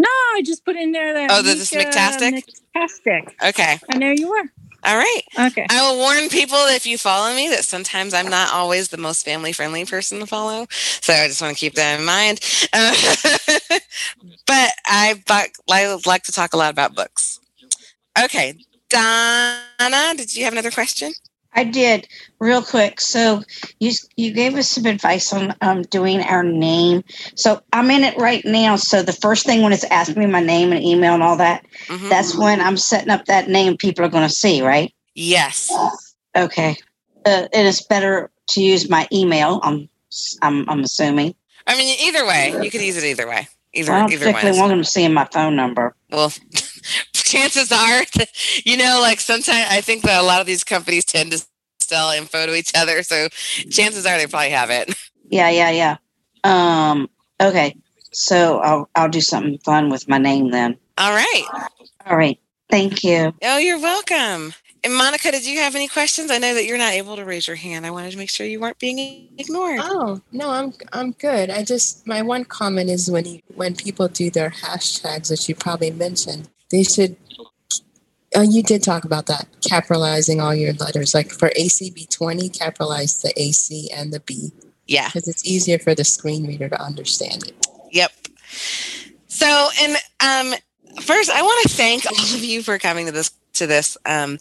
[0.00, 1.30] No, I just put in there that.
[1.30, 2.42] Oh, this Mika McTastic?
[2.74, 3.34] McTastic.
[3.50, 3.78] Okay.
[3.90, 4.44] And there you are.
[4.82, 5.22] All right.
[5.38, 5.66] Okay.
[5.68, 9.26] I will warn people if you follow me that sometimes I'm not always the most
[9.26, 10.66] family friendly person to follow.
[10.70, 12.40] So I just want to keep that in mind.
[12.72, 12.94] Uh,
[14.46, 17.38] but I, but I like to talk a lot about books.
[18.18, 18.54] Okay.
[18.88, 21.12] Donna, did you have another question?
[21.54, 22.06] I did
[22.38, 23.00] real quick.
[23.00, 23.42] So
[23.80, 27.02] you you gave us some advice on um, doing our name.
[27.34, 28.76] So I'm in it right now.
[28.76, 31.64] So the first thing when it's asking me my name and email and all that,
[31.88, 32.08] Mm-hmm.
[32.08, 33.76] that's when I'm setting up that name.
[33.76, 34.94] People are going to see, right?
[35.14, 35.72] Yes.
[36.36, 36.76] Okay.
[37.26, 39.60] Uh, and it's better to use my email.
[39.64, 39.88] I'm
[40.42, 41.34] I'm, I'm assuming.
[41.66, 43.48] I mean, either way, you could use it either way.
[43.72, 44.34] Either, I don't either one.
[44.34, 45.94] particularly is want them seeing my phone number.
[46.10, 46.32] well
[47.30, 48.28] chances are that,
[48.66, 51.44] you know like sometimes i think that a lot of these companies tend to
[51.80, 53.28] sell info to each other so
[53.70, 54.94] chances are they probably have it
[55.30, 55.96] Yeah, yeah, yeah.
[56.44, 57.08] Um.
[57.40, 57.76] Okay.
[58.12, 60.76] So I'll I'll do something fun with my name then.
[60.98, 61.44] all right
[62.06, 62.38] All right.
[62.68, 63.32] Thank you.
[63.42, 66.92] oh you're welcome and monica did you have any questions i know that you're not
[66.94, 70.20] able to raise your hand i wanted to make sure you weren't being ignored Oh
[70.32, 71.50] no, I'm I'm good.
[71.50, 75.54] I just my one comment is when you, when people do their hashtags, which you
[75.54, 77.16] probably mentioned, they should.
[78.34, 81.14] Oh, you did talk about that capitalizing all your letters.
[81.14, 84.52] Like for ACB twenty, capitalize the AC and the B
[84.86, 87.66] yeah because it's easier for the screen reader to understand it.
[87.92, 88.12] Yep.
[89.28, 90.58] So, and um,
[91.02, 94.38] first, I want to thank all of you for coming to this to this um,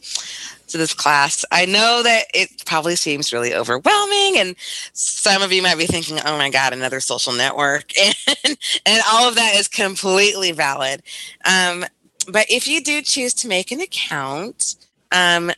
[0.68, 1.46] to this class.
[1.52, 4.56] I know that it probably seems really overwhelming, and
[4.94, 7.92] some of you might be thinking, "Oh my God, another social network,"
[8.46, 11.04] and and all of that is completely valid.
[11.46, 11.86] Um,
[12.32, 14.76] but if you do choose to make an account,
[15.12, 15.52] um,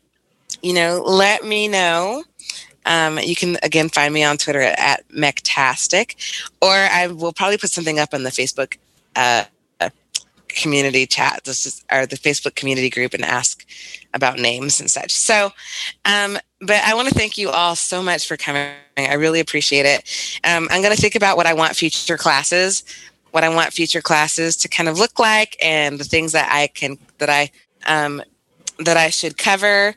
[0.62, 2.24] you know, let me know.
[2.86, 6.16] Um, you can again find me on Twitter at, at Mechtastic,
[6.62, 8.78] or I will probably put something up on the Facebook
[9.16, 9.46] uh,
[10.56, 11.42] community chat.
[11.46, 13.66] This is or the Facebook community group and ask
[14.14, 15.12] about names and such.
[15.12, 15.52] So,
[16.06, 18.72] um, but I want to thank you all so much for coming.
[18.98, 20.40] I really appreciate it.
[20.44, 22.84] Um, I'm going to think about what I want future classes,
[23.32, 26.68] what I want future classes to kind of look like, and the things that I
[26.68, 27.52] can that I
[27.86, 28.22] um,
[28.80, 29.96] that I should cover,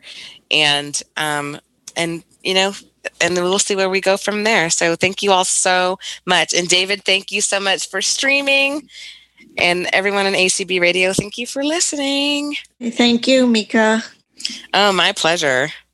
[0.50, 1.58] and um,
[1.96, 2.72] and you know
[3.20, 4.70] and we'll see where we go from there.
[4.70, 6.54] So thank you all so much.
[6.54, 8.88] And David, thank you so much for streaming.
[9.56, 12.56] And everyone in ACB Radio, thank you for listening.
[12.80, 14.02] Thank you, Mika.
[14.72, 15.68] Oh, my pleasure.